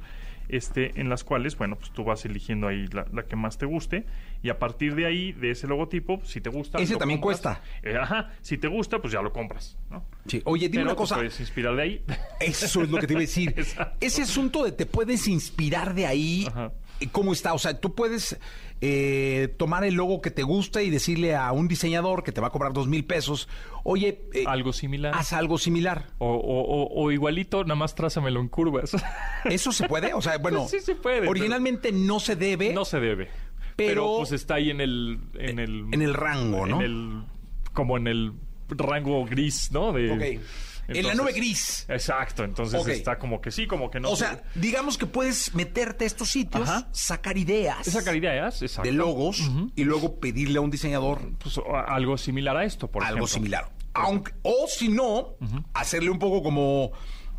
[0.50, 3.66] este, en las cuales, bueno, pues tú vas eligiendo ahí la, la que más te
[3.66, 4.06] guste,
[4.44, 6.80] y a partir de ahí, de ese logotipo, si te gusta...
[6.80, 7.42] Ese también compras.
[7.42, 7.62] cuesta.
[7.82, 10.04] Eh, ajá, si te gusta, pues ya lo compras, ¿no?
[10.28, 10.42] Sí.
[10.46, 11.16] Oye, dime Pero una te cosa.
[11.16, 12.04] puedes inspirar de ahí.
[12.42, 13.56] Eso es lo que te iba a decir.
[14.02, 16.74] Ese asunto de te puedes inspirar de ahí, Ajá.
[17.14, 17.54] ¿cómo está?
[17.54, 18.38] O sea, tú puedes
[18.86, 22.48] eh, tomar el logo que te gusta y decirle a un diseñador que te va
[22.48, 23.48] a cobrar dos mil pesos,
[23.86, 25.14] oye, eh, algo similar.
[25.16, 26.08] haz algo similar.
[26.18, 28.92] O, o- o- o igualito, nada más trázamelo en curvas.
[29.46, 30.14] ¿Eso se puede?
[30.14, 32.74] O sea, bueno, Sí se puede, originalmente no se debe.
[32.74, 33.30] No se debe.
[33.78, 36.82] Pero, Pero- pues está ahí en el en el en el rango, ¿no?
[36.82, 37.24] En el
[37.72, 38.34] como en el
[38.68, 39.94] rango gris, ¿no?
[39.94, 40.40] De,
[40.88, 41.86] En la nube gris.
[41.88, 44.10] Exacto, entonces está como que sí, como que no.
[44.12, 46.88] O sea, digamos que puedes meterte a estos sitios, Ajá.
[46.92, 48.82] sacar ideas esa caridad, exacto.
[48.90, 49.42] de logos
[49.76, 53.28] y luego pedirle a un diseñador Pues, algo similar a esto, por algo ejemplo.
[53.34, 53.72] similar.
[53.94, 55.36] Aunque, o si no,
[55.74, 56.92] hacerle un poco como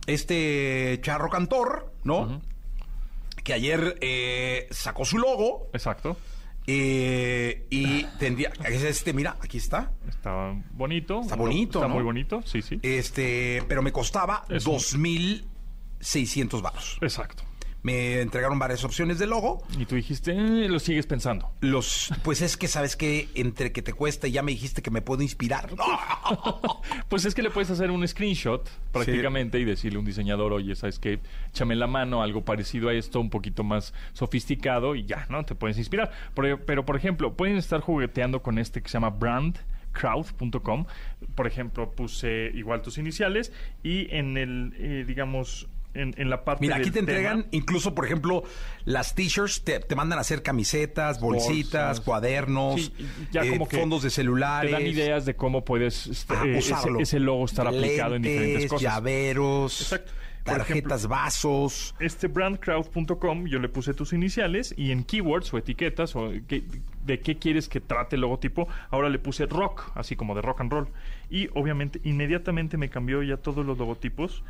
[0.06, 2.40] este charro cantor, ¿no?
[3.42, 6.16] Que ayer eh, sacó su logo Exacto.
[6.66, 8.52] Eh, y tendría.
[8.66, 9.92] Es este, mira, aquí está.
[10.08, 11.20] Está bonito.
[11.20, 11.94] Está bonito, Está ¿no?
[11.94, 12.80] muy bonito, sí, sí.
[12.82, 14.74] Este, pero me costaba Es un-
[16.00, 16.98] 2.600 baros.
[17.00, 17.42] Exacto.
[17.84, 19.62] Me entregaron varias opciones de logo.
[19.78, 21.50] Y tú dijiste, "Eh, lo sigues pensando.
[21.60, 24.90] Los, pues es que sabes que entre que te cuesta y ya me dijiste que
[24.90, 25.68] me puedo inspirar.
[27.08, 30.74] Pues es que le puedes hacer un screenshot prácticamente y decirle a un diseñador, oye,
[30.74, 31.20] ¿sabes qué?
[31.50, 35.44] Échame la mano, algo parecido a esto, un poquito más sofisticado y ya, ¿no?
[35.44, 36.10] Te puedes inspirar.
[36.34, 40.86] Pero, pero, por ejemplo, pueden estar jugueteando con este que se llama brandcrowd.com.
[41.34, 46.60] Por ejemplo, puse igual tus iniciales y en el, eh, digamos, en, en la parte
[46.62, 48.42] Mira, aquí del te entregan tema- incluso, por ejemplo,
[48.84, 52.00] las t-shirts, te, te mandan a hacer camisetas, bolsitas, Bolsas.
[52.04, 52.94] cuadernos, Sí,
[53.32, 54.70] ya eh, como que fondos de celulares.
[54.70, 57.00] Te dan ideas de cómo puedes este, Ah, eh, ese, usarlo.
[57.00, 58.82] ese logo estar aplicado en diferentes cosas.
[58.82, 60.12] llaveros, Exacto.
[60.44, 61.94] Por tarjetas, vasos.
[62.00, 67.38] este brandcrowd.com yo le puse tus iniciales y en keywords o etiquetas o de qué
[67.38, 70.88] quieres que trate el logotipo, ahora le puse rock, así como de rock and roll.
[71.30, 74.42] Y obviamente inmediatamente me cambió ya todos los logotipos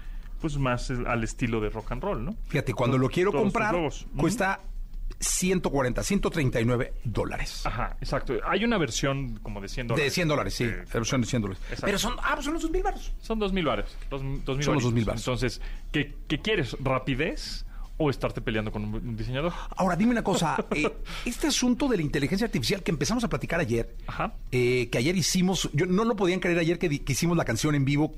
[0.45, 2.37] pues más al estilo de rock and roll, ¿no?
[2.49, 3.75] Fíjate, cuando lo quiero Todos comprar,
[4.15, 4.61] cuesta
[5.19, 7.65] 140, 139 dólares.
[7.65, 8.35] Ajá, exacto.
[8.47, 10.05] Hay una versión como de 100 dólares.
[10.05, 10.65] De 100 dólares, sí.
[10.65, 11.63] Eh, versión de 100 dólares.
[11.63, 11.87] Exacto.
[11.87, 13.15] Pero son, ah, pues son los 2 mil baros.
[13.23, 13.97] Son dos mil baros.
[14.11, 14.93] Dos, dos mil Son los varitos.
[14.93, 15.21] 2,000 varos.
[15.23, 16.77] Entonces, ¿qué, qué quieres?
[16.79, 17.64] ¿Rapidez
[17.97, 19.53] o estarte peleando con un, diseñador?
[19.77, 20.57] Ahora, dime una cosa.
[20.75, 20.91] eh,
[21.25, 24.35] este asunto de la inteligencia artificial que empezamos a platicar ayer, Ajá.
[24.51, 27.85] eh, que ayer hicimos, yo no lo podían creer ayer que, hicimos la canción en
[27.85, 28.13] vivo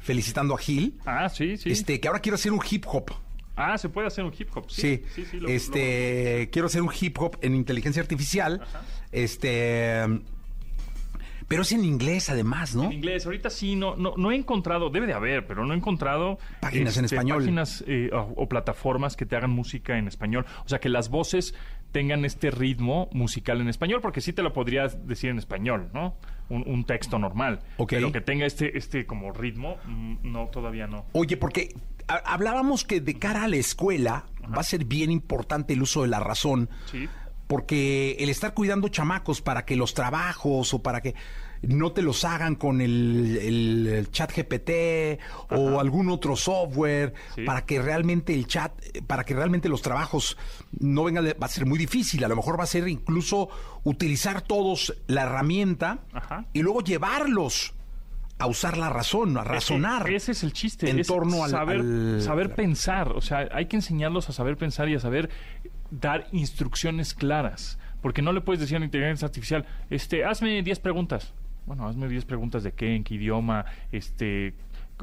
[0.00, 1.70] felicitando a Gil, Ah, sí, sí.
[1.70, 3.10] este, que ahora quiero hacer un hip hop.
[3.56, 4.66] Ah, se puede hacer un hip hop.
[4.70, 8.60] Sí, Sí, sí, sí, lo- este, quiero hacer un hip hop en inteligencia artificial,
[9.12, 10.04] este,
[11.48, 12.84] pero es en inglés además, ¿no?
[12.84, 15.76] En inglés, ahorita sí, no, no, no he encontrado, debe de haber, pero no he
[15.76, 17.38] encontrado este, Páginas en español.
[17.38, 20.44] Páginas eh, o, o plataformas que te hagan música en español.
[20.64, 21.54] O sea, que las voces
[21.92, 26.16] tengan este ritmo musical en español, porque sí te lo podrías decir en español, ¿no?
[26.48, 27.60] Un, un texto normal.
[27.78, 27.90] Ok.
[27.90, 31.06] Pero que tenga este, este como ritmo, mm, no, todavía no.
[31.12, 31.74] Oye, porque
[32.08, 36.02] ha- hablábamos que de cara a la escuela va a ser bien importante el uso
[36.02, 36.68] de la razón.
[36.90, 37.08] Sí.
[37.46, 41.14] Porque el estar cuidando chamacos para que los trabajos o para que
[41.62, 45.18] no te los hagan con el, el chat GPT
[45.50, 47.44] o algún otro software, Sí.
[47.44, 48.72] para que realmente el chat,
[49.06, 50.36] para que realmente los trabajos
[50.78, 52.22] no vengan, de- va a ser muy difícil.
[52.24, 53.48] A lo mejor va a ser incluso
[53.84, 56.44] utilizar todos la herramienta Ajá.
[56.52, 57.72] y luego llevarlos
[58.38, 60.10] a usar la razón, a razonar.
[60.10, 60.90] E- Ese es el chiste.
[60.90, 63.12] en es torno al- saber, al- saber pensar.
[63.12, 65.30] O sea, hay que enseñarlos a saber pensar y a saber
[65.90, 67.78] dar instrucciones claras.
[68.02, 71.34] Porque no le puedes decir a la inteligencia artificial, este, hazme 10 preguntas.
[71.66, 74.54] Bueno, hazme 10 preguntas de qué, en qué idioma, este,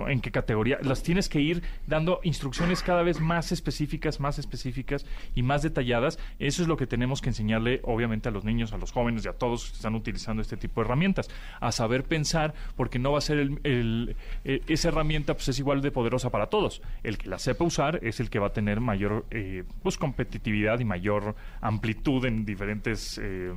[0.08, 0.79] en qué categoría.
[0.82, 6.19] Las tienes que ir dando instrucciones cada vez más específicas, más específicas y más detalladas.
[6.39, 9.27] Eso es lo que tenemos que enseñarle, obviamente, a los niños, a los jóvenes y
[9.27, 11.29] a todos que están utilizando este tipo de herramientas.
[11.60, 15.82] A saber pensar, porque no va a ser el, eh, esa herramienta, pues es igual
[15.82, 16.82] de poderosa para todos.
[17.03, 20.79] El que la sepa usar es el que va a tener mayor eh, pues competitividad
[20.79, 23.53] y mayor amplitud en diferentes eh,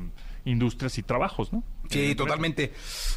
[0.46, 1.62] industrias y trabajos, ¿no?
[1.90, 2.72] Sí, totalmente.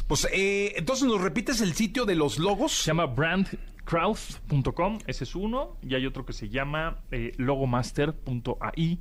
[0.06, 2.72] Pues eh, entonces nos repites el sitio de los logos.
[2.72, 8.98] Se llama brandcrowd.com, ese es uno, y hay otro que se llama eh, logomaster.ai.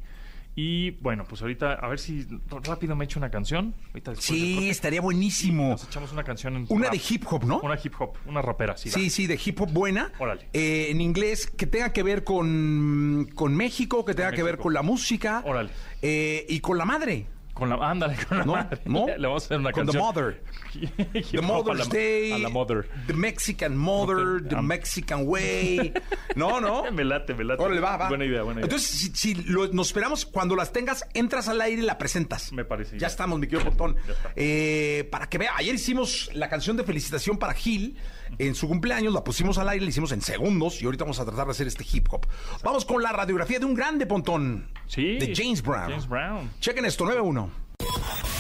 [0.55, 3.73] Y bueno, pues ahorita, a ver si rápido me echo una canción.
[3.89, 5.69] Ahorita Sí, corte, estaría buenísimo.
[5.69, 6.93] Nos echamos una canción en Una rap.
[6.95, 7.59] de hip hop, ¿no?
[7.61, 8.89] Una hip hop, una rapera, sí.
[8.89, 9.09] Sí, va.
[9.09, 10.11] sí, de hip hop buena.
[10.19, 10.49] Órale.
[10.51, 14.73] Eh, en inglés, que tenga que ver con, con México, que tenga que ver con
[14.73, 15.43] la música.
[15.45, 15.69] Órale.
[16.01, 17.27] Eh, y con la madre.
[17.60, 18.54] Con la, ándale, con la ¿No?
[18.54, 18.80] madre.
[18.86, 19.06] ¿No?
[19.08, 20.04] Le vamos a hacer una Con the canción.
[20.04, 20.43] mother.
[21.32, 22.32] The Mother's la- Day.
[22.32, 22.89] A la mother.
[23.08, 24.41] The Mexican Mother.
[24.48, 25.93] The Mexican Way.
[26.36, 26.91] No, no.
[26.91, 27.62] Me late, me late.
[27.62, 28.08] Órale, va, va.
[28.10, 28.65] Buena idea, buena idea.
[28.65, 32.52] Entonces, si, si lo- nos esperamos, cuando las tengas, entras al aire y la presentas.
[32.54, 33.10] Me parece Ya bien.
[33.10, 33.95] estamos, mi querido Pontón.
[34.08, 34.13] Ya.
[34.36, 37.98] Eh, para que vea, ayer hicimos la canción de felicitación para Gil.
[38.37, 41.25] En su cumpleaños la pusimos al aire, la hicimos en segundos y ahorita vamos a
[41.25, 42.25] tratar de hacer este hip hop.
[42.63, 44.71] Vamos con la radiografía de un grande Pontón.
[44.87, 45.17] Sí.
[45.17, 45.89] De James Brown.
[45.89, 46.49] James Brown.
[46.59, 47.49] Chequen esto, 9-1.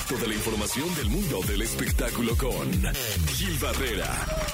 [0.09, 2.71] Toda la información del mundo del espectáculo con
[3.27, 4.07] Gil Barrera,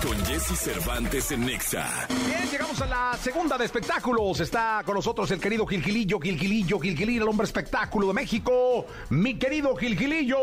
[0.05, 2.07] con Jesse Cervantes en Nexa.
[2.27, 4.39] Bien, llegamos a la segunda de espectáculos.
[4.41, 8.85] Está con nosotros el querido Gilgilillo, Gilgilillo, Gilgilillo, el hombre espectáculo de México.
[9.09, 10.37] Mi querido Gilgilillo,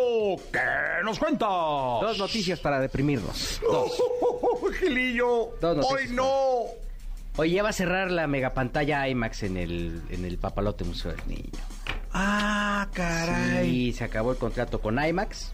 [0.51, 0.61] ¿qué
[1.05, 1.47] nos cuenta?
[1.47, 3.61] Dos noticias para deprimirnos.
[3.63, 3.93] Dos.
[4.81, 6.01] Gilillo, Dos noticias.
[6.11, 6.63] hoy no.
[7.37, 11.27] Hoy ya va a cerrar la megapantalla IMAX en el, en el Papalote Museo del
[11.29, 11.51] Niño.
[12.13, 13.89] Ah, caray.
[13.89, 15.53] Y se acabó el contrato con IMAX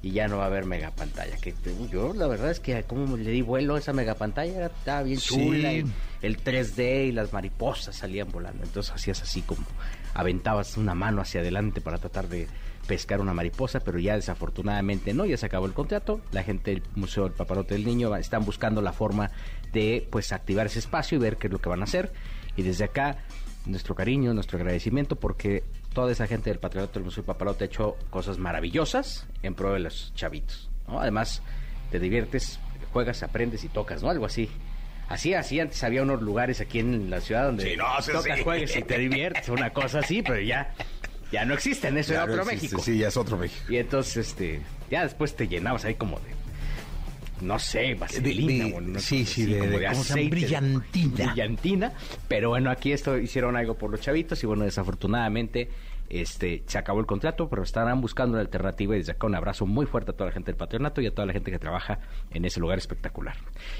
[0.00, 1.36] y ya no va a haber megapantalla.
[1.38, 1.54] Que
[1.90, 5.34] yo la verdad es que como le di vuelo a esa megapantalla, estaba bien Sí.
[5.34, 5.72] chula.
[5.72, 5.84] y
[6.22, 8.62] el 3D y las mariposas salían volando.
[8.64, 9.66] Entonces hacías así como
[10.14, 12.46] aventabas una mano hacia adelante para tratar de
[12.86, 16.20] pescar una mariposa, pero ya desafortunadamente no, ya se acabó el contrato.
[16.32, 19.30] La gente del Museo del Papalote del Niño están buscando la forma
[19.72, 22.12] de pues activar ese espacio y ver qué es lo que van a hacer.
[22.56, 23.18] Y desde acá
[23.66, 25.62] nuestro cariño, nuestro agradecimiento, porque
[25.92, 29.80] toda esa gente del Patriarcato del Museo Papalote ha hecho cosas maravillosas en pro de
[29.80, 30.70] los chavitos.
[30.86, 31.00] ¿no?
[31.00, 31.42] Además,
[31.90, 32.58] te diviertes,
[32.92, 34.10] juegas, aprendes y tocas, ¿no?
[34.10, 34.48] Algo así.
[35.08, 38.44] Así, así, antes había unos lugares aquí en la ciudad donde Sí, no, tocas, sí.
[38.44, 40.74] juegas y te diviertes, una cosa así, pero ya,
[41.32, 42.82] ya no existen, eso Ya era no otro existe, México.
[42.82, 43.72] Sí, ya es otro México.
[43.72, 44.60] Y entonces, este,
[44.90, 46.26] ya después te llenabas ahí como de,
[47.40, 48.64] no sé, vaselina.
[48.64, 49.44] De- de- o una sí, sí, así,
[50.14, 51.26] de- Brillantina.
[51.26, 51.92] Brillantina.
[52.28, 55.70] Pero bueno, aquí esto hicieron algo por los chavitos y bueno, desafortunadamente,
[56.10, 59.66] este, se acabó el contrato, pero estarán buscando una alternativa y desde acá un abrazo
[59.66, 62.00] muy fuerte a toda la gente del patronato y a toda la gente que trabaja
[62.30, 63.36] en ese lugar espectacular.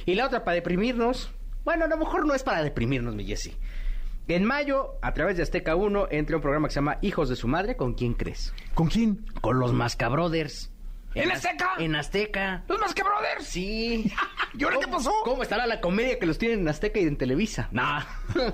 [0.06, 1.30] Y la otra, para deprimirnos,
[1.64, 3.54] bueno, a lo mejor no es para deprimirnos, mi Jessy.
[4.28, 7.36] En mayo, a través de Azteca 1, entra un programa que se llama Hijos de
[7.36, 7.76] su Madre.
[7.76, 8.52] ¿Con quién crees?
[8.74, 9.24] ¿Con quién?
[9.40, 10.70] Con los Mascabrothers.
[11.14, 11.68] ¿En Az- Azteca?
[11.78, 12.64] En Azteca.
[12.68, 13.44] ¿Los Masca Brothers?
[13.46, 14.12] Sí.
[14.58, 15.12] ¿Y ahora qué ¿Cómo- pasó?
[15.24, 17.68] ¿Cómo estará la comedia que los tienen en Azteca y en Televisa?
[17.72, 18.02] Nah.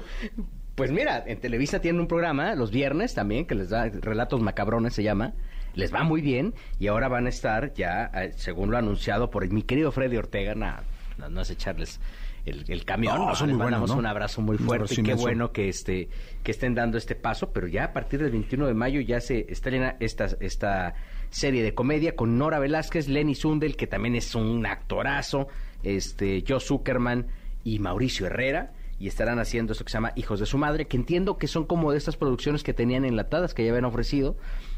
[0.75, 4.95] pues mira, en Televisa tienen un programa los viernes también que les da Relatos Macabrones
[4.95, 5.35] se llama.
[5.75, 9.49] Les va muy bien y ahora van a estar ya, eh, según lo anunciado por
[9.51, 10.83] mi querido Freddy Ortega, nah,
[11.19, 12.01] no, no es echarles
[12.47, 13.17] el, el camión.
[13.17, 13.97] No, no, son les muy buenos, mandamos ¿no?
[13.99, 16.09] un abrazo muy fuerte y qué bueno que este
[16.45, 19.47] que estén dando este paso, pero ya a partir del 21 de mayo ya se
[19.49, 20.95] estrena esta esta
[21.35, 25.49] serie de comedia con Nora Velázquez, Lenny Sundel, que también es un actorazo,
[25.83, 27.27] este Joe Zuckerman
[27.65, 30.97] y Mauricio Herrera y estarán haciendo esto que se llama Hijos de su Madre, que
[30.97, 34.37] entiendo que son como de estas producciones que tenían enlatadas, que ya habían ofrecido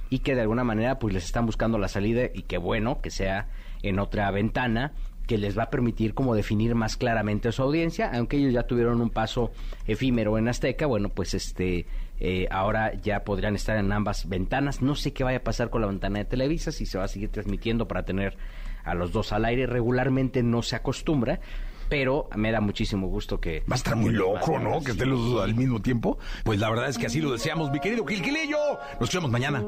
[0.09, 3.11] y que de alguna manera pues les están buscando la salida y qué bueno que
[3.11, 3.49] sea
[3.83, 4.95] en otra ventana
[5.27, 8.63] que les va a permitir como definir más claramente a su audiencia, aunque ellos ya
[8.63, 9.51] tuvieron un paso
[9.87, 11.87] efímero en Azteca, bueno, pues este
[12.19, 14.83] eh, ahora ya podrían estar en ambas ventanas.
[14.83, 17.09] No sé qué vaya a pasar con la ventana de Televisa, si se va a
[17.09, 18.37] seguir transmitiendo para tener
[18.85, 19.67] a los dos al aire.
[19.67, 21.41] Regularmente no se acostumbra,
[21.89, 23.61] pero me da muchísimo gusto que...
[23.61, 24.83] Va a estar muy loco, ¿no?
[24.83, 26.19] Que estén los dos al mismo tiempo.
[26.45, 28.59] Pues la verdad es que así lo deseamos, mi querido Gilquilillo.
[28.95, 29.65] Nos escuchamos mañana.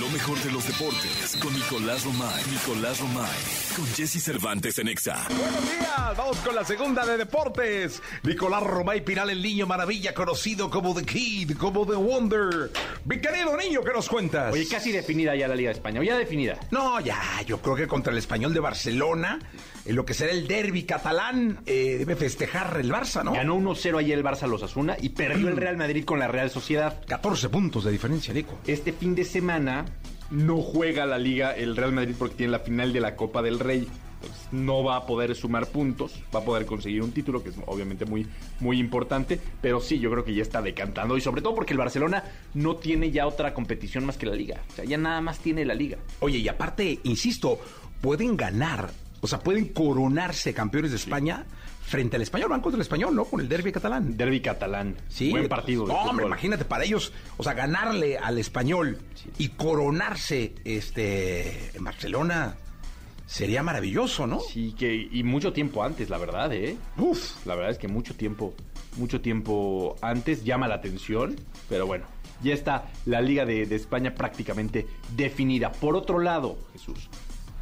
[0.00, 2.44] Lo mejor de los deportes con Nicolás Romay.
[2.50, 3.38] Nicolás Romay.
[3.74, 5.26] Con Jesse Cervantes en Exa.
[5.28, 8.02] Buenos días, vamos con la segunda de deportes.
[8.22, 12.70] Nicolás Romay Pinal, el niño maravilla, conocido como The Kid, como The Wonder.
[13.06, 14.52] Mi querido niño, ¿qué nos cuentas?
[14.52, 16.58] Oye, casi definida ya la Liga de España, o ya definida.
[16.70, 19.38] No, ya, yo creo que contra el español de Barcelona,
[19.84, 21.15] en lo que será el derby catalán,
[21.66, 23.32] eh, debe festejar el Barça, ¿no?
[23.32, 26.50] Ganó 1-0 ayer el Barça los Asuna y perdió el Real Madrid con la Real
[26.50, 27.02] Sociedad.
[27.06, 28.58] 14 puntos de diferencia, Nico.
[28.66, 29.84] Este fin de semana
[30.30, 33.58] no juega la liga el Real Madrid porque tiene la final de la Copa del
[33.58, 33.86] Rey.
[34.20, 37.56] Entonces, no va a poder sumar puntos, va a poder conseguir un título que es
[37.66, 38.26] obviamente muy,
[38.60, 41.78] muy importante, pero sí, yo creo que ya está decantando y sobre todo porque el
[41.78, 44.62] Barcelona no tiene ya otra competición más que la liga.
[44.70, 45.98] O sea, ya nada más tiene la liga.
[46.20, 47.60] Oye, y aparte, insisto,
[48.00, 48.90] pueden ganar,
[49.26, 51.44] o sea, pueden coronarse campeones de España
[51.82, 52.48] frente al español.
[52.48, 53.24] Van contra el español, ¿no?
[53.24, 54.16] Con el derby catalán.
[54.16, 54.96] Derby catalán.
[55.08, 55.84] Sí, Buen partido.
[55.84, 58.98] No, hombre, imagínate para ellos, o sea, ganarle al español
[59.36, 62.54] y coronarse este en Barcelona
[63.26, 64.38] sería maravilloso, ¿no?
[64.38, 66.76] Sí, que, y mucho tiempo antes, la verdad, ¿eh?
[66.98, 67.44] Uf.
[67.46, 68.54] La verdad es que mucho tiempo,
[68.96, 71.34] mucho tiempo antes llama la atención,
[71.68, 72.04] pero bueno,
[72.44, 75.72] ya está la Liga de, de España prácticamente definida.
[75.72, 77.10] Por otro lado, Jesús,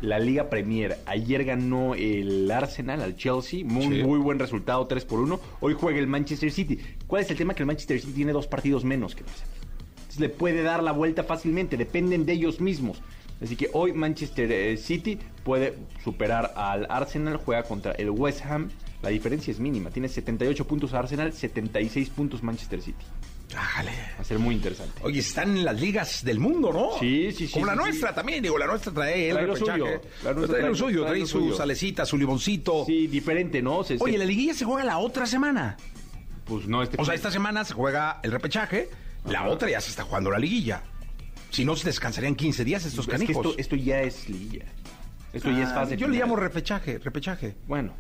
[0.00, 4.02] la Liga Premier, ayer ganó el Arsenal al Chelsea, muy, Sí.
[4.02, 5.40] muy buen resultado, 3 por 1.
[5.60, 6.78] Hoy juega el Manchester City.
[7.06, 7.54] ¿Cuál es el tema?
[7.54, 9.50] Que el Manchester City tiene dos partidos menos que el Arsenal.
[9.96, 13.00] Entonces le puede dar la vuelta fácilmente, dependen de ellos mismos.
[13.42, 18.70] Así que hoy Manchester eh, City puede superar al Arsenal, juega contra el West Ham.
[19.02, 23.04] La diferencia es mínima, tiene 78 puntos Arsenal, 76 puntos Manchester City.
[23.56, 23.90] Ájale.
[24.16, 25.00] Va a ser muy interesante.
[25.02, 26.98] Oye, están en las ligas del mundo, ¿no?
[26.98, 28.14] Sí, sí, sí, Como la sí, nuestra sí.
[28.14, 29.86] también, digo, la nuestra trae el Trae lo suyo,
[30.24, 31.56] la nuestra trae lo trae- suyo, trae trae lo su suyo.
[31.56, 32.84] salecita, su limoncito.
[32.86, 33.84] Sí, diferente, ¿no?
[33.84, 35.76] Se- se- Oye, la liguilla se juega la otra semana.
[36.44, 38.90] pues no, este O sea, esta semana se juega el repechaje,
[39.26, 40.82] la otra ya se está jugando la liguilla.
[41.50, 43.46] Si no, se descansarían 15 días estos es que canijos.
[43.46, 44.64] esto, esto ya es liguilla.
[45.32, 47.54] Esto ya es Ah, fase Yo le llamo repechaje, repechaje.
[47.66, 47.92] Bueno,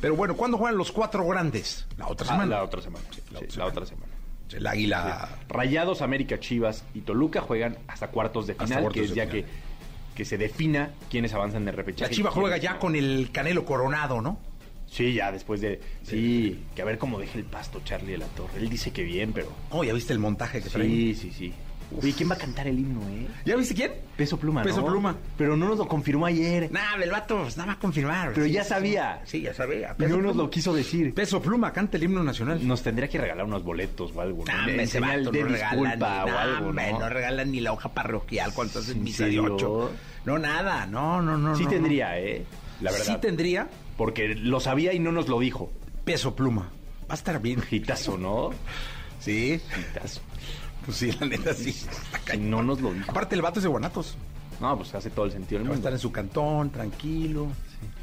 [0.00, 1.86] Pero bueno, ¿cuándo juegan los cuatro grandes?
[1.96, 2.56] La otra ah, semana.
[2.56, 3.04] la otra semana.
[3.12, 3.68] sí, La sí, otra la semana.
[3.70, 4.11] otra semana.
[4.54, 5.28] El águila.
[5.48, 9.44] Rayados, América, Chivas y Toluca juegan hasta cuartos de final, cuartos que es ya final.
[9.44, 12.14] que, que se defina quiénes avanzan de La repechaje.
[12.14, 12.78] Chiva y juega ya no.
[12.78, 14.38] con el Canelo Coronado, ¿no?
[14.86, 15.80] Sí, ya después de...
[16.02, 18.58] Sí, que a ver cómo deja el pasto Charlie de la Torre.
[18.58, 19.48] Él dice que bien, pero...
[19.70, 20.86] Oh, ¿ya viste el montaje que trae?
[20.86, 21.54] Sí, sí, sí.
[22.00, 23.26] Oye, ¿quién va a cantar el himno, eh?
[23.44, 23.92] ¿Ya viste quién?
[24.16, 24.86] Peso Pluma, Peso ¿no?
[24.86, 25.16] Pluma.
[25.36, 26.70] Pero no nos lo confirmó ayer.
[26.70, 28.32] Nah, el vato pues, nada va a confirmar.
[28.34, 29.20] Pero Sí, ya sabía.
[29.24, 29.94] Sí, ya sabía.
[29.96, 30.42] Peso no nos Pluma.
[30.44, 31.14] lo quiso decir.
[31.14, 32.66] Peso Pluma canta el himno nacional.
[32.66, 34.52] Nos tendría que regalar unos boletos o algo, ¿no?
[34.52, 36.98] Nah, hombre, ese vato de no regala ni, o nah, algo, ¿no?
[37.00, 39.90] no regalan ni la hoja parroquial cuando hacen ¿En misa de ocho.
[40.24, 41.56] No, nada, no, no, no.
[41.56, 42.44] Sí no, tendría, ¿eh?
[42.80, 43.06] La verdad.
[43.06, 45.72] Sí tendría Porque lo sabía y no nos lo dijo.
[46.04, 46.70] Peso Pluma.
[47.08, 47.62] Va a estar bien.
[47.70, 48.50] Hitazo, ¿no?
[49.20, 49.60] Sí.
[50.84, 51.74] Pues sí, la neta sí.
[52.24, 52.50] Cañón.
[52.50, 53.10] no nos lo dijo.
[53.10, 54.16] Aparte, el vato es de Guanatos.
[54.60, 57.48] No, pues hace todo el sentido del Va a estar en su cantón, tranquilo.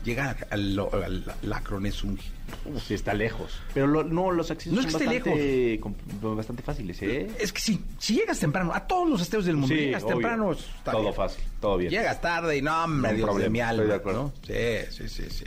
[0.04, 2.24] Llega al, al, al Lacronesungi.
[2.66, 3.60] Uf, sí, está lejos.
[3.74, 7.30] Pero lo- no, los accesos No es son que esté bastante, com- bastante fáciles, ¿eh?
[7.40, 10.14] Es que sí, si llegas temprano, a todos los estadios del mundo, Sí, llegas obvio.
[10.16, 11.14] temprano, está Todo bien.
[11.14, 11.92] fácil, todo bien.
[11.92, 13.72] Llegas tarde y no, hombre, No, Dios de mi alma.
[13.84, 14.24] estoy de acuerdo.
[14.24, 14.34] ¿no?
[14.46, 15.46] Sí, sí, sí, sí.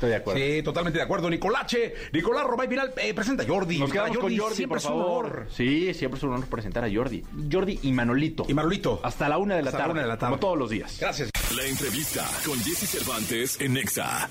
[0.00, 0.40] Estoy de acuerdo.
[0.40, 1.28] Sí, totalmente de acuerdo.
[1.28, 3.78] Nicolache, Nicolás Romay Viral, eh, presenta a Jordi.
[3.78, 5.26] Nos quedamos con Jordi, siempre por es un favor.
[5.26, 5.46] honor.
[5.50, 7.22] Sí, siempre es un honor presentar a Jordi.
[7.52, 8.46] Jordi y Manolito.
[8.48, 9.00] Y Manolito.
[9.02, 10.30] Hasta la una de la, Hasta la tarde, una de la tarde.
[10.30, 10.96] Como todos los días.
[10.98, 11.30] Gracias.
[11.56, 14.28] La entrevista con Jesse Cervantes en Nexa.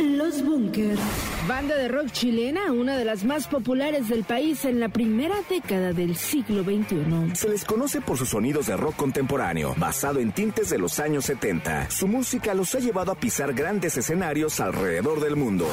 [0.00, 0.98] Los Bunkers.
[1.46, 5.92] Banda de rock chilena, una de las más populares del país en la primera década
[5.92, 7.34] del siglo XXI.
[7.34, 11.26] Se les conoce por sus sonidos de rock contemporáneo, basado en tintes de los años
[11.26, 11.90] 70.
[11.90, 15.68] Su música los ha llevado a pisar grandes escenarios alrededor del mundo.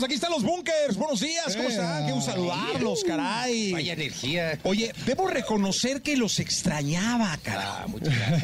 [0.07, 0.97] Aquí están los bunkers.
[0.97, 2.13] Buenos días, ¿cómo están?
[2.13, 3.73] Un saludarlos, caray.
[3.73, 4.57] Vaya energía.
[4.63, 7.93] Oye, debo reconocer que los extrañaba, caray.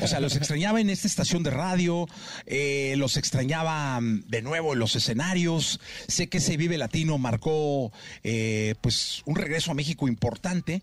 [0.02, 2.08] O sea, los extrañaba en esta estación de radio,
[2.46, 5.78] eh, los extrañaba mm, de nuevo en los escenarios.
[6.08, 7.92] Sé que ese Vive Latino marcó
[8.24, 10.82] eh, pues un regreso a México importante.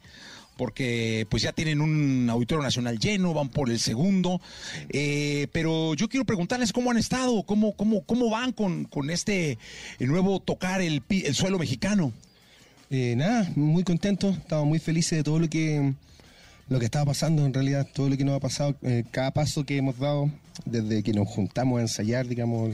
[0.60, 4.42] Porque pues ya tienen un auditorio nacional lleno, van por el segundo.
[4.90, 9.58] Eh, pero yo quiero preguntarles cómo han estado, cómo, cómo, cómo van con, con este
[10.00, 12.12] nuevo tocar el, el suelo mexicano.
[12.90, 15.94] Eh, nada, muy contento, estamos muy felices de todo lo que
[16.68, 19.66] lo que estaba pasando en realidad, todo lo que nos ha pasado, eh, cada paso
[19.66, 20.30] que hemos dado
[20.66, 22.72] desde que nos juntamos a ensayar, digamos,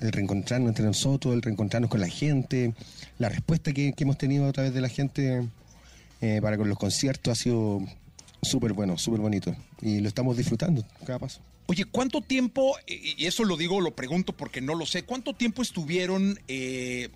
[0.00, 2.74] el, reencontrarnos entre nosotros, el reencontrarnos con la gente,
[3.18, 5.48] la respuesta que hemos tenido a través de la gente
[6.20, 7.80] eh, para con los conciertos ha sido
[8.42, 11.40] súper bueno, súper bonito y lo estamos disfrutando cada paso.
[11.66, 15.60] Oye, ¿cuánto tiempo, y eso lo digo, lo pregunto porque no lo sé, ¿cuánto tiempo
[15.62, 16.38] estuvieron...
[16.48, 17.10] eh,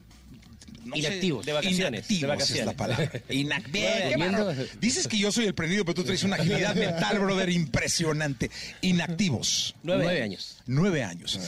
[0.84, 1.46] no sé, Inactivos.
[1.46, 2.60] De vacaciones, Inactivos de vacaciones.
[2.60, 3.12] es la palabra.
[3.28, 4.32] Inac- Ve, Nueve qué años.
[4.46, 4.68] bárbaro.
[4.80, 8.50] Dices que yo soy el prendido, pero tú traes una agilidad mental, brother, impresionante.
[8.80, 9.76] Inactivos.
[9.84, 10.56] Nueve, años.
[10.66, 11.38] Nueve años.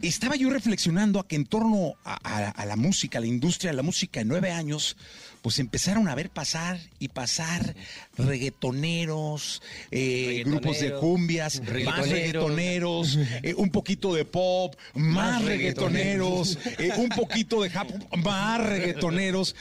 [0.00, 3.70] Estaba yo reflexionando a que en torno a, a- a la música, a la industria
[3.70, 4.96] de la música en nueve años,
[5.42, 7.74] pues empezaron a ver pasar y pasar
[8.18, 16.90] reggaetoneros, eh, grupos de cumbias, más reggaetoneros, eh, un poquito de pop, más reggaetoneros, eh,
[16.96, 19.54] un poquito de hop, más reggaetoneros.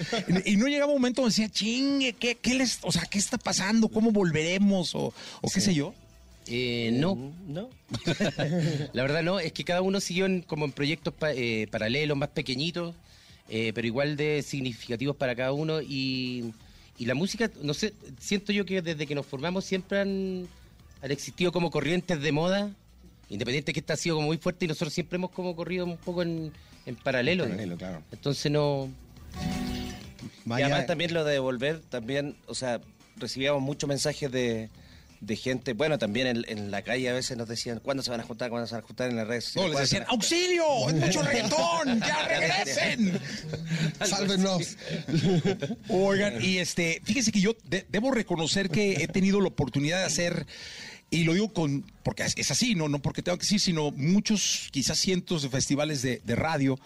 [0.45, 3.37] Y no llegaba un momento donde decía, chingue, ¿qué, qué les, o sea, ¿qué está
[3.37, 3.87] pasando?
[3.89, 4.95] ¿Cómo volveremos?
[4.95, 5.93] O, o qué sé yo.
[6.47, 7.15] Eh, no,
[7.47, 7.69] no.
[8.93, 12.17] la verdad no, es que cada uno siguió en- como en proyectos pa- eh, paralelos,
[12.17, 12.95] más pequeñitos,
[13.49, 15.81] eh, pero igual de significativos para cada uno.
[15.81, 16.53] Y,
[16.97, 20.47] y la música, no sé, siento yo que desde que nos formamos siempre han,
[21.01, 22.71] han existido como corrientes de moda,
[23.29, 25.97] independiente que esta ha sido como muy fuerte y nosotros siempre hemos como corrido un
[25.97, 26.51] poco en,
[26.85, 27.45] en paralelo.
[27.45, 27.51] ¿no?
[27.51, 28.03] Paralelo, claro.
[28.11, 28.89] Entonces no...
[30.45, 32.81] Y además también lo de volver, también, o sea,
[33.17, 34.69] recibíamos muchos mensajes de,
[35.21, 38.19] de gente, bueno, también en, en la calle a veces nos decían, ¿cuándo se van
[38.21, 38.49] a juntar?
[38.49, 40.63] ¿Cuándo se van a juntar en las redes No, les decían, ¡auxilio!
[40.89, 41.99] ¡Es mucho reggaetón!
[42.07, 43.19] ¡Ya regresen!
[44.05, 44.77] Sálvenos.
[45.89, 50.05] Oigan, y este, fíjense que yo de- debo reconocer que he tenido la oportunidad de
[50.05, 50.45] hacer,
[51.11, 54.69] y lo digo con, porque es- así, no, no porque tengo que decir, sino muchos,
[54.71, 56.79] quizás cientos de festivales de, de radio,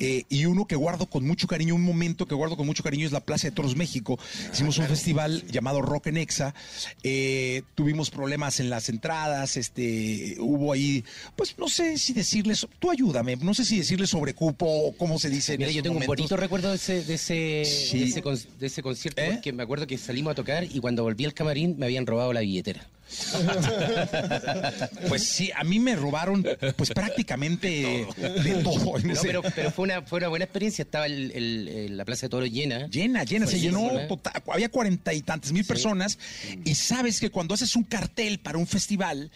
[0.00, 3.06] eh, y uno que guardo con mucho cariño, un momento que guardo con mucho cariño
[3.06, 4.18] es la Plaza de Toros México.
[4.52, 6.54] Hicimos un festival llamado Rock en Exa,
[7.02, 11.04] eh, tuvimos problemas en las entradas, este, hubo ahí,
[11.36, 15.18] pues no sé si decirles, tú ayúdame, no sé si decirles sobre cupo o cómo
[15.18, 15.54] se dice.
[15.54, 17.98] en Mira, yo tengo un bonito recuerdo de ese, de ese, Sí.
[17.98, 19.30] de ese, con- de ese concierto, ¿Eh?
[19.34, 22.32] porque me acuerdo que salimos a tocar y cuando volví al camarín me habían robado
[22.32, 22.86] la billetera.
[25.08, 26.44] Pues sí, a mí me robaron
[26.76, 28.98] pues prácticamente de todo.
[28.98, 30.82] No, pero, pero fue, una, fue una buena experiencia.
[30.82, 32.86] Estaba el- el- el- la Plaza de Toro llena.
[32.88, 36.18] Llena, llena, se llenó total, había cuarenta y tantas mil personas
[36.64, 39.30] y sabes que cuando haces un cartel para un festival,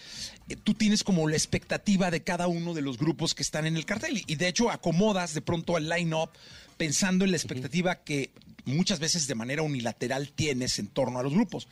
[0.49, 3.77] eh, tú tienes como la expectativa de cada uno de los grupos que están en
[3.77, 6.31] el cartel y de hecho acomodas de pronto el line-up
[6.77, 8.31] pensando en la expectativa que
[8.65, 11.69] muchas veces de manera unilateral tienes en torno a los grupos.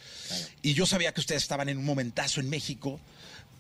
[0.63, 3.01] Y yo sabía que ustedes estaban en un momentazo en México,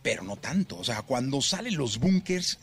[0.03, 0.79] pero no tanto.
[0.79, 2.59] O sea, cuando salen los bunkers,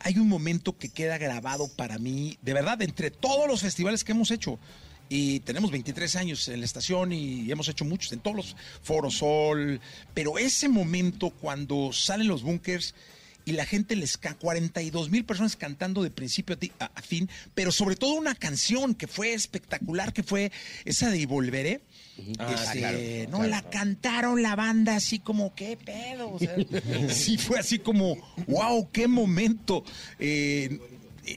[0.00, 4.12] hay un momento que queda grabado para mí, de verdad, entre todos los festivales que
[4.12, 4.58] hemos hecho.
[5.08, 9.18] Y tenemos 23 años en la estación y hemos hecho muchos, en todos los foros
[9.18, 9.80] Sol.
[10.14, 12.94] Pero ese momento cuando salen los bunkers
[13.46, 17.00] y la gente les ca 42 mil personas cantando de principio a, ti- a- a
[17.00, 20.52] fin, pero sobre todo una canción que fue espectacular, que fue
[20.84, 21.80] esa de Y Volveré.
[22.38, 22.98] Ah, Este, claro,
[23.30, 23.48] no claro.
[23.50, 26.56] la cantaron la banda así como qué pedo o sea,
[27.10, 28.16] sí fue así como
[28.48, 29.84] wow qué momento
[30.18, 30.78] Eh,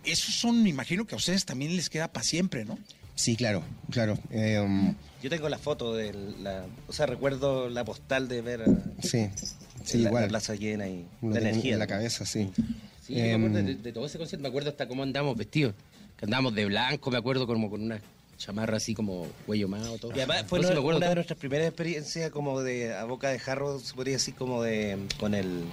[0.06, 2.78] esos son me imagino que a ustedes también les queda para siempre no
[3.16, 4.18] Sí, claro, claro.
[4.32, 6.66] Eh, um, Yo tengo la foto de la.
[6.88, 8.62] O sea, recuerdo la postal de ver.
[8.62, 8.66] a-
[9.06, 9.28] sí,
[9.92, 10.24] sí, la, igual.
[10.24, 11.74] la plaza llena y Lo la energía.
[11.74, 12.50] en la cabeza, sí.
[13.06, 15.74] Sí, yo me acuerdo de, de todo ese concierto, me acuerdo hasta cómo andábamos vestidos.
[16.18, 18.00] Que andábamos de blanco, me acuerdo como con una
[18.38, 20.12] chamarra así como cuello mao, todo.
[20.12, 22.94] Y además fue No, sí, una, me acuerdo una de nuestras primeras experiencias como de
[22.94, 25.64] a boca de jarro, se podría decir como de con el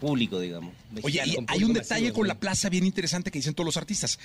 [0.00, 0.74] público, digamos.
[1.02, 4.18] Oye, y hay un detalle con la plaza bien interesante que dicen todos los artistas.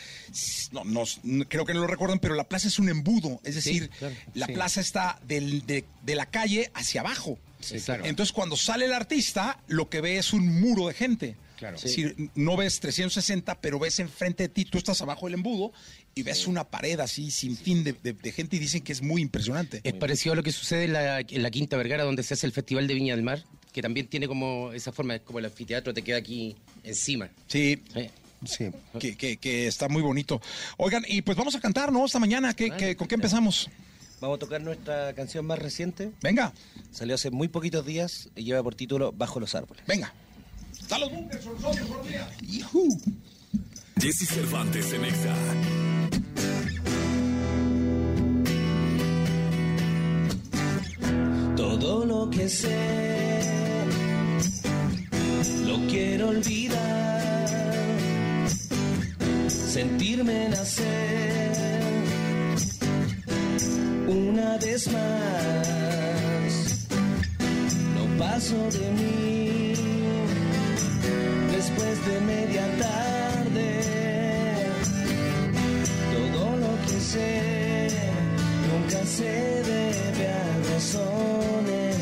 [0.71, 3.39] No, no, no- creo que no lo recuerdan, pero la plaza es un embudo.
[3.43, 4.13] Es decir, claro.
[4.35, 4.53] la Sí.
[4.53, 7.39] plaza está del- de, de la calle hacia abajo.
[7.63, 8.05] Sí, claro.
[8.05, 11.35] Entonces, cuando sale el artista, lo que ve es un muro de gente.
[11.57, 11.77] Claro.
[11.77, 15.71] Es decir, no ves 360, pero ves enfrente de ti, tú estás abajo del embudo
[16.13, 19.01] y ves una pared así sin fin de, de- de gente y dicen que es
[19.01, 19.79] muy impresionante.
[19.83, 22.45] Es parecido a lo que sucede en la, en la Quinta Vergara, donde se hace
[22.45, 25.45] el Festival de Viña del Mar, que también tiene como esa forma, es como el
[25.45, 27.29] anfiteatro te queda aquí encima.
[27.47, 27.81] Sí.
[28.45, 28.69] Sí.
[28.99, 30.41] Que, que- que está muy bonito.
[30.75, 32.05] Oigan, y pues vamos a cantar, ¿no?
[32.05, 33.69] Esta mañana, ¿qué, qué- ¿con qué empezamos?
[34.23, 36.13] Vamos a tocar nuestra canción más reciente.
[36.21, 36.53] Venga.
[36.91, 39.83] Salió hace muy poquitos días y lleva por título Bajo los árboles.
[39.85, 40.13] Venga.
[40.71, 42.29] ¡Está los bunkers, son nosotros, buenos días!
[43.99, 45.35] Jesse Cervantes en Exa.
[51.57, 53.41] Todo lo que sé
[55.67, 57.49] lo quiero olvidar,
[59.49, 61.52] sentirme nacer
[64.07, 65.67] una vez más.
[67.95, 69.73] No paso de mí
[71.51, 73.69] después de media tarde.
[76.15, 77.87] Todo lo que sé
[78.71, 79.31] nunca se
[79.71, 80.43] debe a
[80.73, 81.95] razones.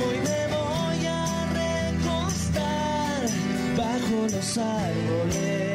[0.00, 1.22] Hoy me voy a
[1.62, 3.20] recostar
[3.76, 5.73] bajo los árboles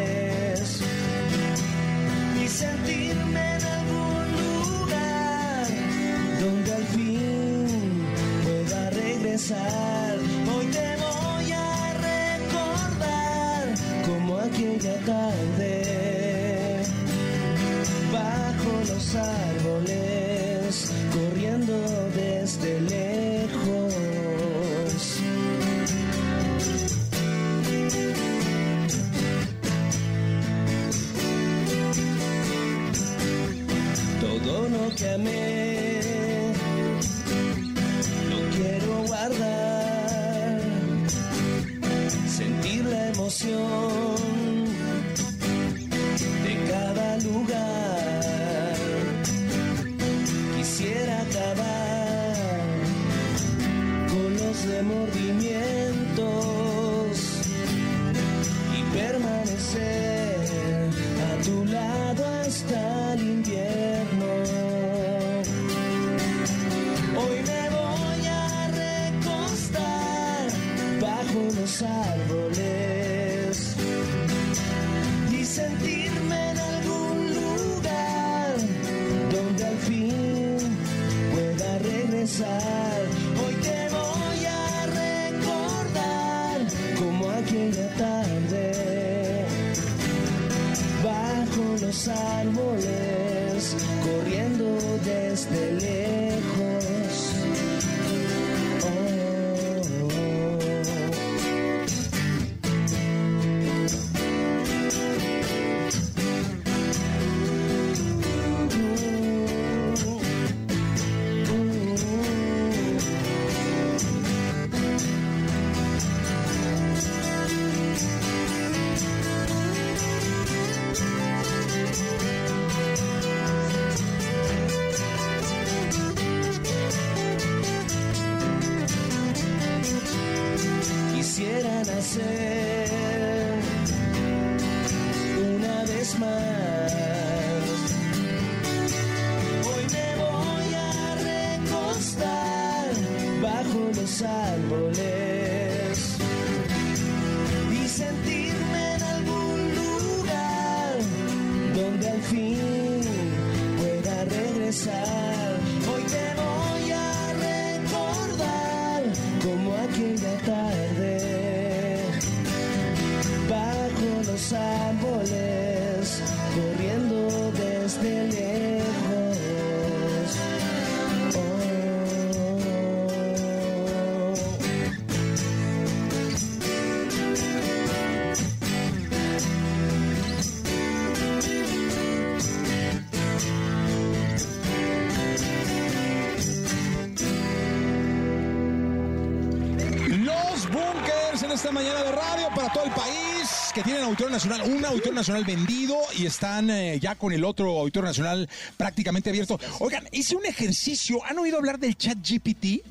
[194.09, 198.49] auditorio nacional, un auditorio nacional vendido y están eh, ya con el otro auditorio nacional
[198.75, 199.59] prácticamente abierto.
[199.79, 202.83] Oigan, hice un ejercicio, ¿han oído hablar del chat GPT?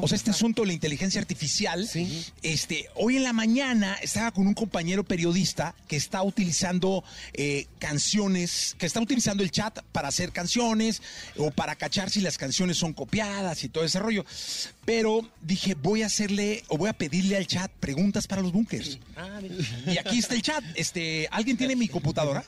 [0.00, 1.88] O sea, este asunto de la inteligencia artificial.
[2.42, 8.76] Este, hoy en la mañana estaba con un compañero periodista que está utilizando eh, canciones,
[8.78, 11.02] que está utilizando el chat para hacer canciones
[11.36, 14.24] o para cachar si las canciones son copiadas y todo ese rollo.
[14.84, 18.98] Pero dije, voy a hacerle o voy a pedirle al chat preguntas para los bunkers.
[19.86, 20.64] Y aquí está el chat.
[20.74, 22.44] Este, ¿alguien tiene mi computadora?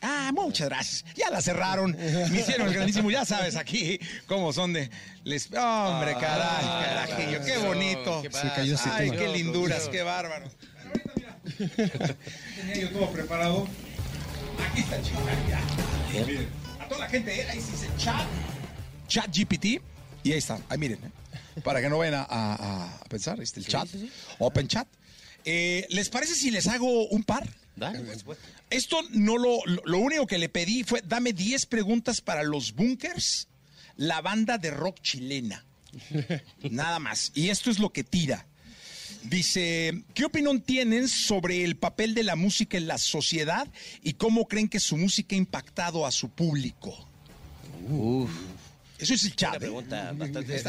[0.00, 1.04] Ah, muchas gracias.
[1.16, 1.92] Ya la cerraron.
[2.30, 3.10] Me hicieron el grandísimo.
[3.10, 4.90] Ya sabes aquí cómo son de.
[5.24, 5.46] Les...
[5.52, 7.44] Hombre, caray, carajillo.
[7.44, 8.22] Qué bonito.
[8.92, 10.48] Ay, qué linduras, qué bárbaro.
[11.56, 13.66] Tenía yo todo preparado.
[14.70, 15.14] Aquí está el chat.
[15.48, 15.60] ya.
[16.26, 16.48] Miren,
[16.80, 18.26] a toda la gente, eh, ahí se dice chat.
[19.08, 19.64] Chat GPT.
[20.24, 20.58] Y ahí está.
[20.68, 20.98] Ahí miren.
[21.04, 23.40] eh, Para que no vayan a, a- a pensar.
[23.40, 23.88] Este, el chat.
[24.38, 24.86] Open chat.
[25.44, 27.48] Eh, ¿Les parece si les hago un par?
[28.70, 33.48] Esto no lo, lo, único que le pedí fue dame 10 preguntas para los bunkers,
[33.96, 35.64] la banda de rock chilena.
[36.70, 37.32] Nada más.
[37.34, 38.46] Y esto es lo que tira.
[39.24, 43.66] Dice, ¿qué opinión tienen sobre el papel de la música en la sociedad
[44.02, 47.08] y cómo creen que su música ha impactado a su público?
[48.98, 49.50] Eso es el chat.
[49.50, 50.60] Una pregunta bastante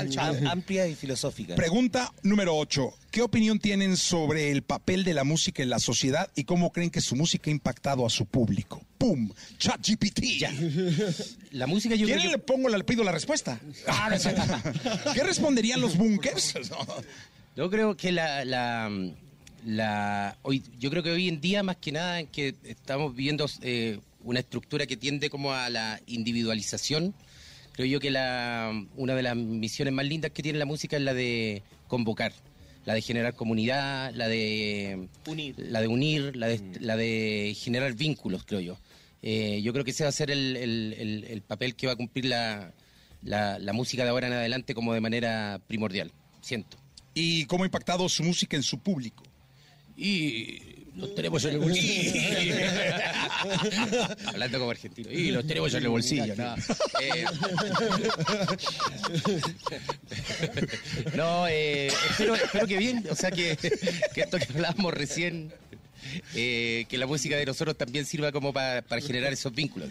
[0.47, 1.55] amplia y filosófica.
[1.55, 2.93] Pregunta número 8.
[3.11, 6.91] ¿Qué opinión tienen sobre el papel de la música en la sociedad y cómo creen
[6.91, 8.81] que su música ha impactado a su público?
[8.99, 9.31] ¡Pum!
[9.57, 10.21] Chat GPT.
[11.51, 13.59] La música yo ¿Quieren creo le pongo, le pido la respuesta?
[13.87, 14.09] Ah.
[15.13, 16.53] ¿Qué responderían los bunkers?
[17.55, 18.89] Yo creo que la, la,
[19.65, 23.49] la- hoy, yo creo que hoy en día más que nada en que estamos viviendo
[23.61, 27.13] eh, una estructura que tiende como a la individualización.
[27.79, 31.01] Creo yo que la, una de las misiones más lindas que tiene la música es
[31.01, 32.33] la de convocar,
[32.83, 35.55] la de generar comunidad, la de Unir.
[35.57, 38.77] la de unir, la de, la de generar vínculos, creo yo.
[39.21, 41.93] Eh, yo creo que ese va a ser el, el- el- el papel que va
[41.93, 42.73] a cumplir la,
[43.23, 46.11] la, la música de ahora en adelante como de manera primordial,
[46.41, 46.75] siento.
[47.13, 49.23] ¿Y cómo ha impactado su música en su público?
[49.95, 50.68] Y
[50.99, 52.13] los tenemos en el bolsillo.
[54.25, 55.11] Hablando como argentino.
[55.11, 56.55] Y los tenemos en el bolsillo, ¿no?
[57.01, 57.25] Eh,
[61.49, 62.35] eh, espero,
[62.67, 63.03] que bien.
[63.09, 63.51] O sea, que,
[64.15, 65.51] esto que hablábamos recién,
[66.35, 69.89] eh, que la música de nosotros también sirva como pa- para generar esos vínculos.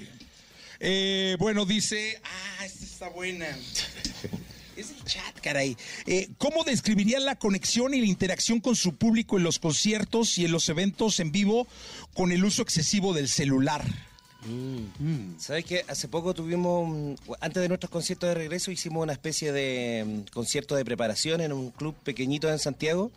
[0.80, 2.20] Eh, bueno, dice.
[2.24, 3.46] Ah, esta está buena.
[5.08, 5.76] Chat, caray.
[6.06, 10.44] Eh, ¿Cómo describirían la conexión y la interacción con su público en los conciertos y
[10.44, 11.66] en los eventos en vivo
[12.12, 13.82] con el uso excesivo del celular?
[15.38, 15.84] ¿Sabes qué?
[15.88, 20.32] Hace poco tuvimos, mm, antes de nuestros conciertos de regreso, hicimos una especie de mm,
[20.32, 23.10] concierto de preparación en un club pequeñito en Santiago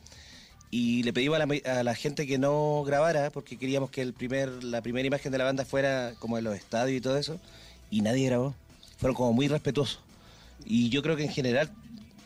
[0.71, 4.13] y le pedimos a la, a la gente que no grabara porque queríamos que el
[4.13, 7.37] primer, la primera imagen de la banda fuera como en los estadios y todo eso
[7.89, 8.55] y nadie grabó.
[8.97, 9.99] Fueron como muy respetuosos.
[10.65, 11.71] Y yo creo que en general,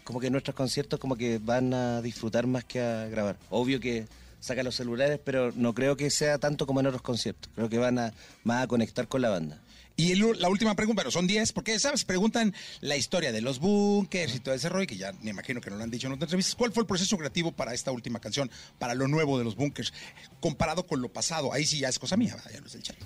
[0.06, 3.38] como que nuestros conciertos como que van a disfrutar más que a grabar.
[3.50, 4.06] Obvio que
[4.40, 7.52] sacan los celulares, pero no creo que sea tanto como en otros conciertos.
[7.56, 9.60] Creo que van a más a conectar con la banda.
[9.98, 12.04] Y la última pregunta, pero son 10, porque, ¿sabes?
[12.04, 15.70] Preguntan la historia de los bunkers y todo ese rollo, que ya me imagino que
[15.70, 16.56] no lo han dicho en otras entrevistas.
[16.56, 19.94] ¿Cuál fue el proceso creativo para esta última canción, para lo nuevo de los bunkers,
[20.42, 21.54] comparado con lo pasado?
[21.54, 22.98] Ahí sí ya es cosa mía, ya no es el chat.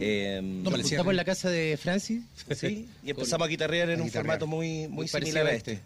[0.00, 2.22] Eh, Nos juntamos en la casa de Francis.
[2.56, 4.24] Sí, y empezamos a guitarrear en A un guitarrear.
[4.38, 5.80] formato muy, muy, Muy similar a a este.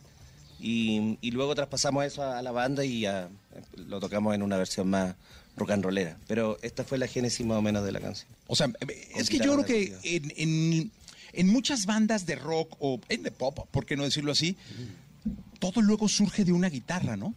[0.60, 3.28] Y, y luego traspasamos eso a, a la banda y ya
[3.76, 5.14] lo tocamos en una versión más
[5.56, 6.16] rock and rollera.
[6.26, 8.28] Pero esta fue la génesis más o menos de la canción.
[8.46, 8.70] O sea,
[9.16, 10.90] es que yo creo que en, en-
[11.36, 14.56] en muchas bandas de rock o en de pop, ¿por qué no decirlo así?
[15.58, 17.34] Todo luego surge de una guitarra, ¿no?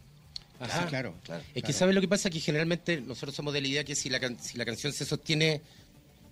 [0.60, 0.86] Ajá.
[0.88, 1.14] Claro.
[1.55, 2.30] Es que ¿sabes lo que pasa?
[2.30, 5.03] Que generalmente nosotros somos de la idea que si la, can- si la canción se
[5.05, 5.62] sostiene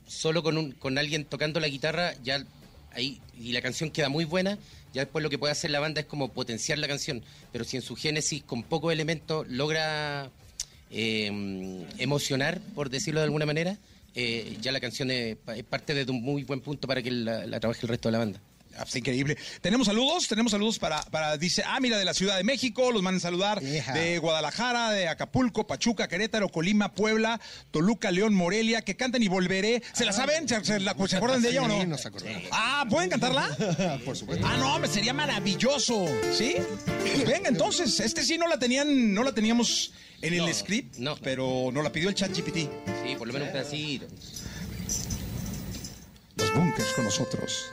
[0.08, 2.44] solo con, un, con alguien tocando la guitarra, ya
[2.92, 4.58] ahí y la canción queda muy buena,
[4.94, 7.76] ya después lo que puede hacer la banda es como potenciar la canción, pero si
[7.78, 10.30] en su génesis con pocos elementos logra
[10.92, 13.78] eh, emocionar, por decirlo de alguna manera,
[14.16, 17.12] eh, ya la canción es, pa- es parte de un muy buen punto para que
[17.12, 18.40] la trabaje el resto de la banda.
[18.78, 19.38] Ah, pues, increíble.
[19.62, 23.02] Tenemos saludos, tenemos saludos para, para, dice, ah, mira, de la Ciudad de México, los
[23.02, 27.40] mandan saludar, de Guadalajara, de Acapulco, Pachuca, Querétaro, Colima, Puebla,
[27.72, 29.82] Toluca, León, Morelia, que canten y volveré.
[29.94, 30.48] ¿Se la saben?
[30.48, 31.80] ¿Se, se la- se acuerdan de ella o no?
[31.80, 32.44] Sí, nos acordamos.
[32.52, 33.48] Ah, ¿pueden cantarla?
[34.06, 34.46] Por supuesto.
[34.46, 36.06] Ah, no, hombre, sería maravilloso.
[36.34, 36.56] ¿Sí?
[36.86, 40.98] Pues venga, entonces, este sí no la tenían, no la teníamos en el No, script,
[40.98, 41.16] no.
[41.18, 42.70] pero nos la pidió el chat GPT.
[43.06, 44.08] Sí, por lo menos un pedacito.
[46.38, 47.66] Los bunkers con nosotros.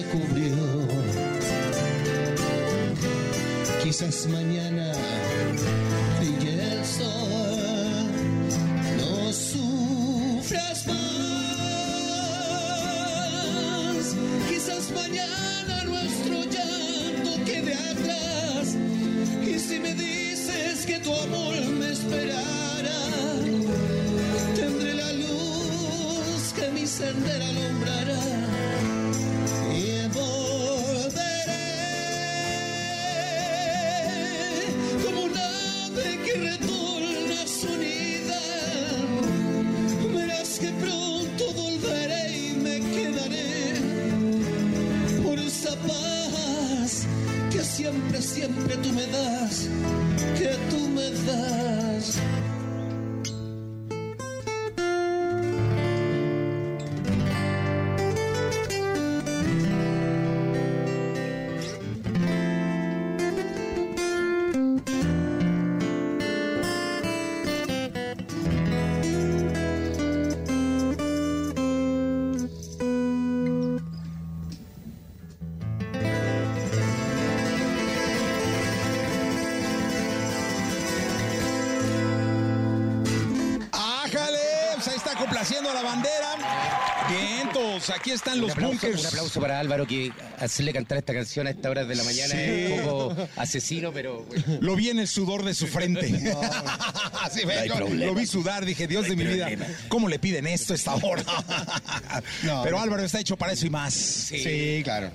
[0.00, 0.50] Se
[3.82, 4.89] quizás mañana
[85.40, 86.36] a la bandera.
[87.08, 89.00] Vientos, aquí están Un los aplauso, bunkers.
[89.00, 92.34] un aplauso para Álvaro que hacerle cantar esta canción a esta hora de la mañana
[92.34, 92.38] Sí.
[92.40, 94.44] es un poco asesino, pero bueno.
[94.60, 96.08] Lo vi en el sudor de su frente.
[97.32, 99.48] Sí, No yo lo vi sudar, dije, Dios de mi vida,
[99.88, 101.22] ¿cómo le piden esto a esta hora?
[102.64, 103.94] Pero Álvaro está hecho para eso y más.
[103.94, 105.10] Sí, claro.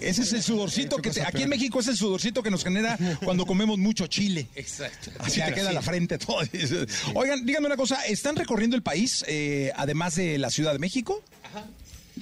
[0.00, 2.98] Ese es el sudorcito que te- aquí en México es el sudorcito que nos genera
[3.24, 4.46] cuando comemos mucho chile.
[4.54, 5.10] Exacto.
[5.20, 5.74] Así Claro, te queda sí.
[5.74, 6.38] la frente todo.
[7.14, 11.22] Oigan, díganme una cosa, ¿están recorriendo el país eh, además de la Ciudad de México?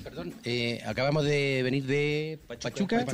[0.04, 3.04] Perdón, eh, acabamos de venir de Pachuca.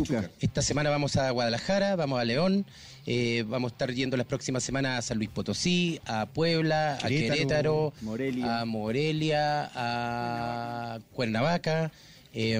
[0.40, 2.66] Esta semana vamos a Guadalajara, vamos a León,
[3.07, 7.07] eh, vamos a estar yendo las próximas semanas a San Luis Potosí, a Puebla, a
[7.07, 8.61] Querétaro, Querétaro, Morelia.
[8.61, 11.93] a Morelia, a Cuernavaca.
[12.35, 12.55] Eh,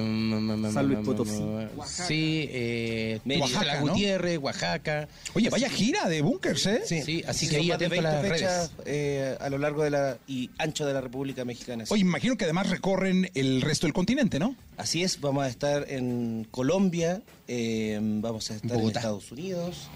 [0.73, 1.41] San Luis Potosí.
[1.85, 3.19] Sí, eh.
[3.25, 3.91] Oaxaca, Oaxaca, ¿no?
[3.93, 5.07] Gutiérrez, Oaxaca.
[5.33, 6.81] Oye, vaya gira de bunkers, ¿eh?
[6.85, 8.83] Sí, así Sí, que ahí de atento a 20 las fechas redes.
[8.85, 11.85] eh, a lo largo de la y ancho de la República Mexicana.
[11.89, 14.55] Oye, imagino que además recorren el resto del continente, ¿no?
[14.77, 18.87] Así es, vamos a estar en Colombia, eh, vamos a estar en.
[18.87, 19.87] Estados Unidos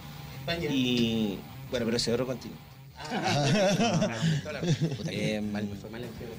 [0.69, 1.37] y
[1.69, 2.63] bueno, pero ese otro continente.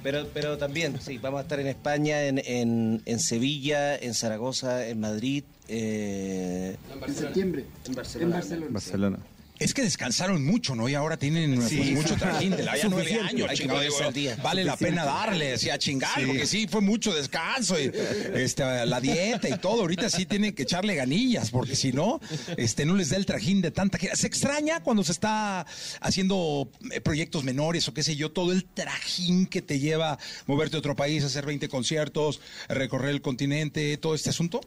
[0.03, 4.87] Pero, pero también, sí, vamos a estar en España, en, en, en Sevilla, en Zaragoza,
[4.87, 5.45] en Madrid.
[5.69, 7.65] eh, En septiembre.
[7.87, 8.43] En Barcelona.
[8.71, 9.19] Barcelona.
[9.59, 10.89] Es que descansaron mucho, ¿no?
[10.89, 13.51] Y ahora tienen Sí, pues, mucho trajín de la ya nueve años.
[13.55, 14.37] Chingado, digo, día.
[14.43, 16.27] Vale la pena darles y a chingar, Sí.
[16.27, 17.91] porque sí, fue mucho descanso y
[18.35, 19.81] este, la dieta y todo.
[19.81, 22.21] Ahorita sí tienen que echarle ganillas, porque si no,
[22.57, 24.15] este, no les da el trajín de tanta gira.
[24.15, 25.67] Se extraña cuando se está
[26.01, 30.77] haciendo eh, proyectos menores o qué sé yo, todo el trajín que te lleva moverte
[30.77, 34.61] a otro país, hacer 20 conciertos, recorrer el continente, todo este asunto.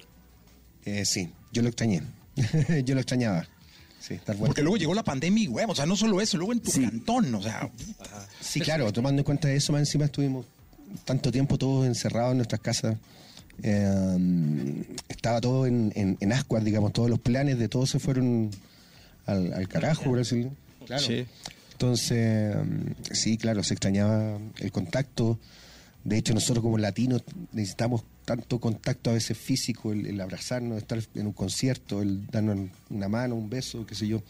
[0.83, 2.01] Eh, sí, yo lo extrañé.
[2.83, 3.47] yo lo extrañaba.
[4.01, 4.49] Sí, tal cual.
[4.49, 6.71] Porque luego llegó la pandemia y, güey, o sea, no solo eso, luego en tu
[6.71, 7.69] cantón, o sea.
[8.39, 10.45] Sí, claro, tomando en cuenta eso, más encima estuvimos
[11.05, 12.97] tanto tiempo todos encerrados en nuestras casas.
[13.63, 18.49] Eh, estaba todo en, en, en ascuas, digamos, todos los planes de todos se fueron
[19.27, 20.51] al, al carajo, decirlo.
[20.85, 21.03] Claro.
[21.03, 21.25] Sí.
[21.73, 25.39] Entonces, mm, sí, claro, se extrañaba el contacto.
[26.03, 28.03] De hecho, nosotros como latinos necesitamos
[28.35, 33.09] tanto contacto a veces físico, el, el abrazarnos, estar en un concierto, el darnos una
[33.09, 34.21] mano, un beso, qué sé yo.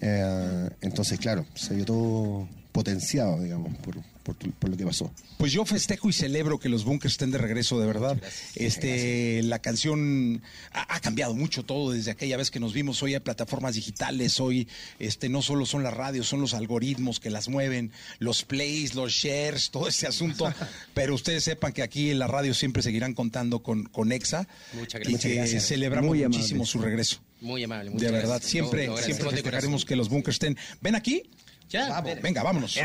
[0.00, 3.96] Eh, entonces, claro, se vio todo potenciado, digamos, por,
[4.26, 5.12] por, tu- por lo que pasó.
[5.38, 8.20] Pues yo festejo y celebro que los bunkers estén de regreso, de verdad.
[8.56, 13.02] Este, la canción ha, ha cambiado mucho todo desde aquella vez que nos vimos.
[13.02, 14.66] Hoy hay plataformas digitales, hoy
[14.98, 19.12] este, no solo son las radios, son los algoritmos que las mueven, los plays, los
[19.12, 20.52] shares, todo ese asunto.
[20.94, 25.00] Pero ustedes sepan que aquí en la radio siempre seguirán contando con, con EXA Muchas
[25.00, 25.04] y gracias.
[25.04, 25.66] que Muchas gracias.
[25.68, 26.38] celebramos Muy amable.
[26.38, 27.20] muchísimo su regreso.
[27.40, 27.90] Muy amable.
[27.90, 28.50] De muchas verdad, gracias.
[28.50, 30.56] siempre, No, no, siempre de festejaremos que los bunkers estén.
[30.80, 31.22] ¿Ven aquí?
[31.68, 32.76] Ya, Vamos, venga, vámonos.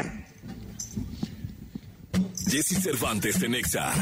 [2.47, 3.93] Jesse Cervantes en Exa.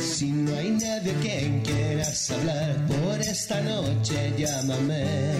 [0.00, 5.34] Si no hay nadie a quien quieras hablar por esta noche, llámame.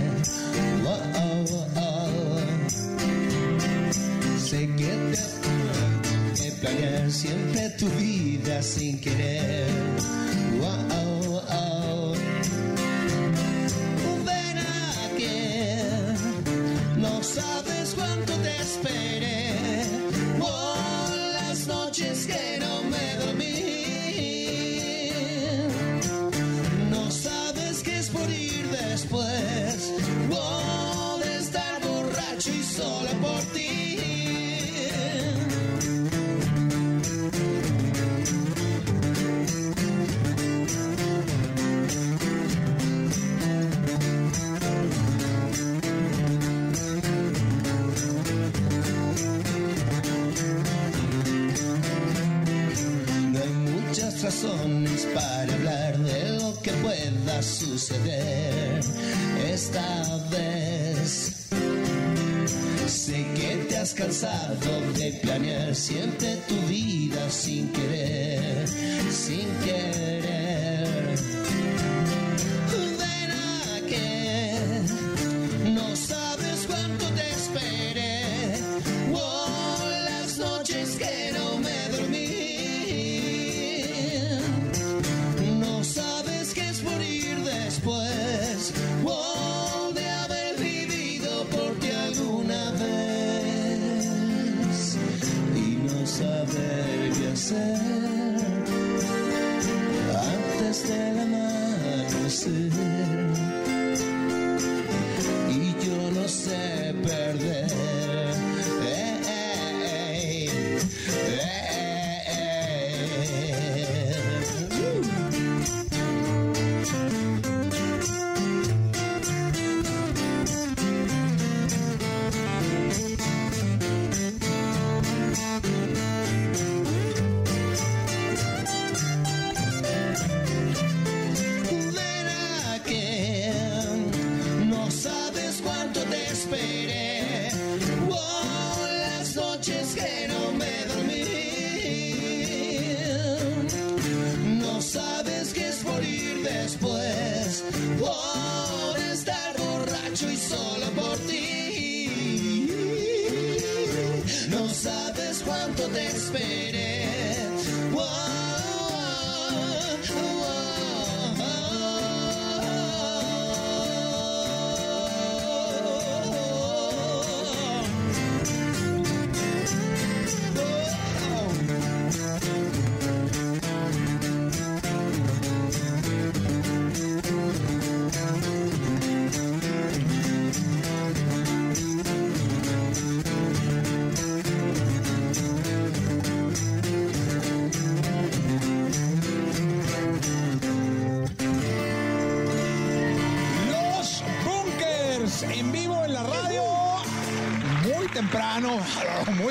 [4.55, 4.95] Sé que
[6.37, 9.67] te planear siempre tu vida sin querer.
[64.25, 68.67] Te has cansado de planear siempre tu vida sin querer,
[69.11, 69.74] sin querer.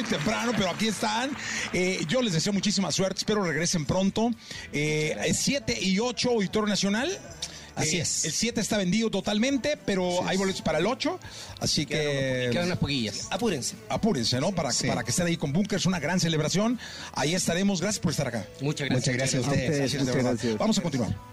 [0.04, 1.32] Muy temprano, pero aquí están.
[1.72, 4.32] Eh, yo les deseo muchísima suerte, espero regresen pronto.
[4.72, 7.18] Eh, 7 y 8 Auditorio Nacional.
[7.76, 8.26] Así Eh, es.
[8.26, 11.20] El 7 está vendido totalmente, pero hay boletos para el 8.
[11.60, 12.50] Así que.
[12.52, 13.28] Quedan unas poquillas.
[13.32, 13.76] Apúrense.
[13.90, 14.52] Apúrense, ¿no?
[14.54, 14.88] Para, Sí.
[14.88, 16.80] para que estén ahí con Bunkers, una gran celebración.
[17.14, 17.82] Ahí estaremos.
[17.82, 18.46] Gracias por estar acá.
[18.62, 19.16] Muchas gracias.
[19.16, 19.78] Muchas gracias a ustedes.
[19.80, 20.32] Gracias, de Muchas verdad.
[20.34, 20.58] gracias.
[20.58, 21.33] Vamos a continuar.